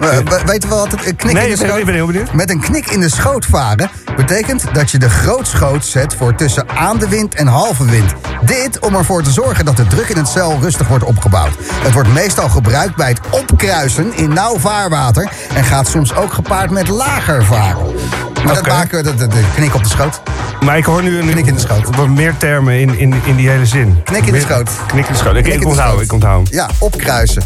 Eh, 0.00 0.08
we- 0.16 0.42
weten 0.46 0.68
we 0.68 0.74
wat 0.74 0.90
het 0.90 1.06
een 1.06 1.16
knik 1.16 1.32
Nee, 1.34 1.44
in 1.44 1.50
de 1.50 1.64
schoot... 1.66 1.78
ik 1.78 1.84
ben 1.84 1.94
heel 1.94 2.06
benieuwd. 2.06 2.32
Met 2.32 2.50
een 2.50 2.60
knik 2.60 2.90
in 2.90 3.00
de 3.00 3.08
schoot 3.08 3.46
varen 3.46 3.90
betekent 4.16 4.64
dat 4.72 4.90
je 4.90 4.98
de 4.98 5.10
grootschoot 5.10 5.84
zet 5.84 6.14
voor 6.14 6.34
tussen 6.34 6.68
aan 6.68 6.98
de 6.98 7.08
wind 7.08 7.34
en 7.34 7.46
halve 7.46 7.84
wind. 7.84 8.12
Dit 8.44 8.78
om 8.78 8.94
ervoor 8.94 9.22
te 9.22 9.30
zorgen 9.30 9.64
dat 9.64 9.76
de 9.76 9.86
druk 9.86 10.08
in 10.08 10.16
het 10.16 10.28
zeil 10.28 10.58
rustig 10.60 10.88
wordt 10.88 11.04
opgebouwd. 11.04 11.50
Het 11.72 11.92
wordt 11.92 12.12
meestal 12.12 12.48
gebruikt 12.48 12.96
bij 12.96 13.08
het 13.08 13.20
opkruisen 13.30 14.16
in 14.16 14.32
nauw 14.32 14.58
vaarwater 14.58 15.30
en 15.54 15.64
gaat 15.64 15.88
soms 15.88 16.14
ook 16.14 16.32
gepaard 16.32 16.70
met 16.70 16.88
lager 16.88 17.44
varen. 17.44 17.86
Maar 18.44 18.54
dat 18.54 18.66
maken 18.66 19.04
we 19.04 19.16
de, 19.16 19.26
de, 19.26 19.40
knik 19.54 19.74
op 19.74 19.82
de 19.82 19.88
schoot. 19.88 20.20
Maar 20.64 20.76
ik 20.78 20.84
hoor 20.84 21.02
nu 21.02 21.18
een, 21.18 21.30
Knik 21.30 21.46
in 21.46 21.54
de 21.54 21.60
schoot. 21.60 21.96
wat 21.96 22.08
meer 22.08 22.34
termen 22.36 22.80
in, 22.80 22.98
in, 22.98 23.14
in 23.24 23.36
die 23.36 23.48
hele 23.48 23.66
zin. 23.66 24.00
Knik 24.04 24.26
in 24.26 24.32
de 24.32 24.40
schoot. 24.40 24.70
Knik 24.86 25.06
in 25.06 25.12
de 25.12 25.18
schoot. 25.18 25.36
Ik, 25.36 25.46
ik 25.46 25.64
onthoud, 25.66 26.00
ik 26.00 26.12
onthoud. 26.12 26.48
Ja, 26.50 26.68
opkruisen. 26.78 27.42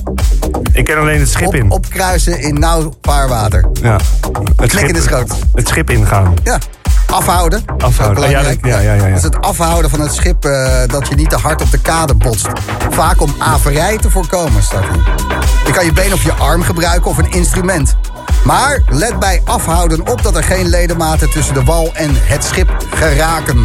Ik 0.72 0.84
ken 0.84 0.98
alleen 0.98 1.20
het 1.20 1.28
schip 1.30 1.46
Op, 1.46 1.54
in. 1.54 1.70
opkruisen 1.70 2.38
in 2.44 2.58
nauw 2.58 2.92
vaarwater. 3.02 3.64
ja. 3.82 3.98
Het 4.56 4.70
Knik 4.70 4.86
in 4.88 4.94
de 4.94 5.00
schoot. 5.02 5.30
Het 5.54 5.68
schip 5.68 5.90
ingaan. 5.90 6.34
Ja. 6.42 6.58
Afhouden. 7.10 7.64
Afhouden. 7.78 8.22
Ja, 8.22 8.28
belangrijk. 8.28 8.62
dat- 8.62 8.70
ja, 8.70 8.78
ja, 8.78 8.92
ja, 8.92 9.02
ja. 9.02 9.08
Dat 9.08 9.16
is 9.16 9.22
het 9.22 9.40
afhouden 9.40 9.90
van 9.90 10.00
het 10.00 10.14
schip 10.14 10.44
eh, 10.44 10.68
dat 10.86 11.08
je 11.08 11.14
niet 11.14 11.30
te 11.30 11.36
hard 11.36 11.62
op 11.62 11.70
de 11.70 11.78
kade 11.78 12.14
botst. 12.14 12.48
Vaak 12.90 13.20
om 13.20 13.34
averij 13.38 13.98
te 13.98 14.10
voorkomen, 14.10 14.62
staat 14.62 14.84
hier. 14.92 15.14
Je 15.66 15.72
kan 15.72 15.84
je 15.84 15.92
been 15.92 16.12
of 16.12 16.22
je 16.24 16.32
arm 16.32 16.62
gebruiken 16.62 17.10
of 17.10 17.18
een 17.18 17.30
instrument. 17.30 17.96
Maar 18.44 18.82
let 18.88 19.18
bij 19.18 19.40
afhouden 19.44 20.08
op 20.08 20.22
dat 20.22 20.36
er 20.36 20.44
geen 20.44 20.66
ledematen 20.68 21.30
tussen 21.30 21.54
de 21.54 21.62
wal 21.64 21.90
en 21.94 22.10
het 22.14 22.44
schip 22.44 22.76
geraken. 22.94 23.64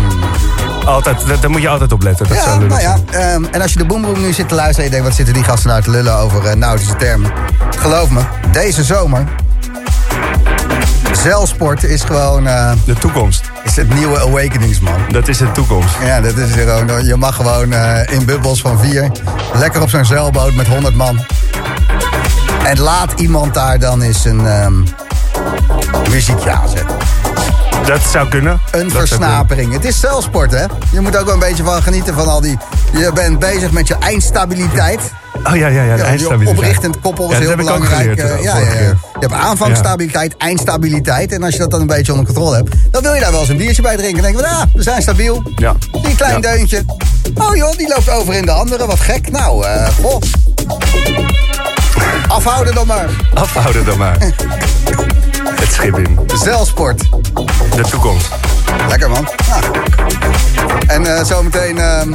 Altijd, 0.90 1.28
daar, 1.28 1.40
daar 1.40 1.50
moet 1.50 1.62
je 1.62 1.70
altijd 1.70 1.92
op 1.92 2.04
letten. 2.04 2.28
Dat 2.28 2.38
Ja, 2.38 2.56
nou 2.58 2.82
ja. 2.82 2.98
ehm, 3.12 3.44
en 3.52 3.62
als 3.62 3.74
je 3.74 3.78
de 3.78 3.86
boomroom 3.86 4.22
nu 4.22 4.34
zit 4.34 4.48
te 4.48 4.56
luisteren 4.56 4.84
en 4.84 4.86
je 4.86 4.90
denkt... 4.90 5.06
wat 5.08 5.16
zitten 5.16 5.34
die 5.34 5.44
gasten 5.44 5.70
nou 5.70 5.82
te 5.82 5.90
lullen 5.90 6.18
over 6.18 6.46
eh, 6.46 6.56
nautische 6.56 6.96
termen? 6.96 7.32
Geloof 7.78 8.10
me, 8.10 8.22
deze 8.52 8.84
zomer... 8.84 9.24
zeilsport 11.12 11.84
is 11.84 12.02
gewoon 12.04 12.48
eh, 12.48 12.72
De 12.86 12.94
toekomst. 12.94 13.42
is 13.64 13.76
het 13.76 13.94
nieuwe 13.94 14.20
awakeningsman. 14.20 15.00
Dat 15.10 15.28
is 15.28 15.38
de 15.38 15.52
toekomst. 15.52 15.96
Ja, 16.04 16.22
dat 16.22 16.38
is 16.38 16.52
gewoon. 16.52 17.06
Je 17.06 17.16
mag 17.16 17.36
gewoon 17.36 17.74
eh, 17.74 18.14
in 18.14 18.26
bubbels 18.26 18.62
van 18.62 18.80
vier. 18.80 19.12
Lekker 19.54 19.82
op 19.82 19.90
zo'n 19.90 20.06
zeilboot 20.06 20.54
met 20.54 20.68
100 20.68 20.96
man. 20.96 21.26
En 22.64 22.80
laat 22.80 23.12
iemand 23.20 23.54
daar 23.54 23.80
dan 23.80 24.02
eens 24.02 24.26
een 24.26 24.48
ehm, 24.48 24.74
muziekje 26.10 26.52
aanzetten. 26.52 26.96
Dat 27.86 28.02
zou 28.12 28.30
kunnen. 28.30 28.52
Een 28.52 28.60
Dat 28.60 28.72
zou 28.72 28.80
kunnen. 28.82 28.92
versnapering. 29.08 29.74
Het 29.74 29.86
is 29.86 30.00
zeilsport, 30.00 30.52
hè? 30.52 30.64
Je 30.92 31.00
moet 31.00 31.18
ook 31.18 31.26
wel 31.26 31.34
een 31.34 31.40
beetje 31.40 31.64
van 31.64 31.82
genieten 31.84 32.14
van 32.14 32.28
al 32.28 32.42
die. 32.42 32.58
Je 32.92 33.12
bent 33.14 33.40
bezig 33.40 33.72
met 33.72 33.88
je 33.88 33.96
eindstabiliteit. 34.00 35.00
Oh 35.44 35.56
ja, 35.56 35.68
ja, 35.68 35.68
ja. 35.68 35.82
De 35.82 35.84
Ja, 35.84 35.96
je 35.96 36.04
eindstabiliteit. 36.04 36.58
oprichtend 36.58 37.00
koppel 37.00 37.32
is 37.32 37.38
Ja, 37.38 37.44
heel 37.44 37.56
belangrijk. 37.56 38.00
geleerd, 38.02 38.20
Eh, 38.20 38.34
eh, 38.34 38.44
ja, 38.44 38.58
ja. 38.58 38.64
Je 38.64 38.96
hebt 39.20 39.34
aanvangsstabiliteit, 39.34 40.38
eindstabiliteit. 40.38 41.32
En 41.32 41.44
als 41.44 41.54
je 41.54 41.60
dat 41.60 41.72
dan 41.72 41.82
een 41.82 41.88
beetje 41.88 42.12
onder 42.12 42.28
controle 42.28 42.56
hebt, 42.56 42.76
dan 42.92 43.02
wil 43.02 43.14
je 43.14 43.20
daar 43.20 43.32
wel 43.32 43.40
eens 43.40 43.50
een 43.50 43.58
biertje 43.58 43.82
bij 43.82 43.96
drinken. 43.98 44.24
Dan 44.24 44.32
denk 44.32 44.44
je, 44.44 44.50
van, 44.52 44.60
ah, 44.62 44.66
we 44.74 44.84
zijn 44.84 45.02
stabiel. 45.02 45.44
Ja. 45.56 45.74
Die 45.92 46.16
klein 46.16 46.42
deuntje. 46.42 46.84
Oh 47.36 47.56
joh, 47.56 47.72
die 47.78 47.88
loopt 47.88 48.10
over 48.10 48.34
in 48.34 48.46
de 48.46 48.52
andere. 48.52 48.86
Wat 48.86 49.00
gek. 49.00 49.32
Nou, 49.32 49.66
eh 49.66 49.88
goh. 50.04 50.22
Afhouden 52.28 52.74
dan 52.76 52.88
maar. 52.88 53.10
Afhouden 53.34 53.86
dan 53.86 53.98
maar. 53.98 54.18
Het 55.70 55.78
schip 55.78 55.98
in. 55.98 56.20
Zeilsport. 56.44 57.02
De 57.76 57.82
toekomst. 57.90 58.28
Lekker 58.88 59.10
man. 59.10 59.28
Nou. 59.50 59.64
En 60.88 61.18
eh, 61.18 61.24
zometeen 61.24 61.78
ehm, 61.78 62.14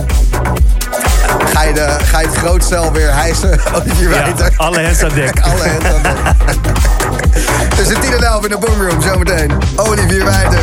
ga, 1.53 1.63
je 1.63 1.73
de, 1.73 1.97
ga 2.05 2.21
je 2.21 2.27
het 2.27 2.37
grootstel 2.37 2.93
weer 2.93 3.15
hijsen. 3.15 3.61
Olivier 3.77 4.11
Ja, 4.11 4.23
Wijter. 4.23 4.53
alle 4.57 4.79
hens 4.79 5.03
aan 5.03 5.11
dek. 5.15 5.41
Alle 5.51 5.63
hens 5.63 5.85
aan 5.85 6.03
dek. 6.03 6.17
Tussen 7.77 8.01
10 8.01 8.13
en 8.13 8.23
11 8.23 8.45
in 8.45 8.51
de 8.51 8.59
boomroom. 8.59 9.03
Zometeen. 9.03 9.53
Olivier 9.77 10.25
Wijter. 10.25 10.61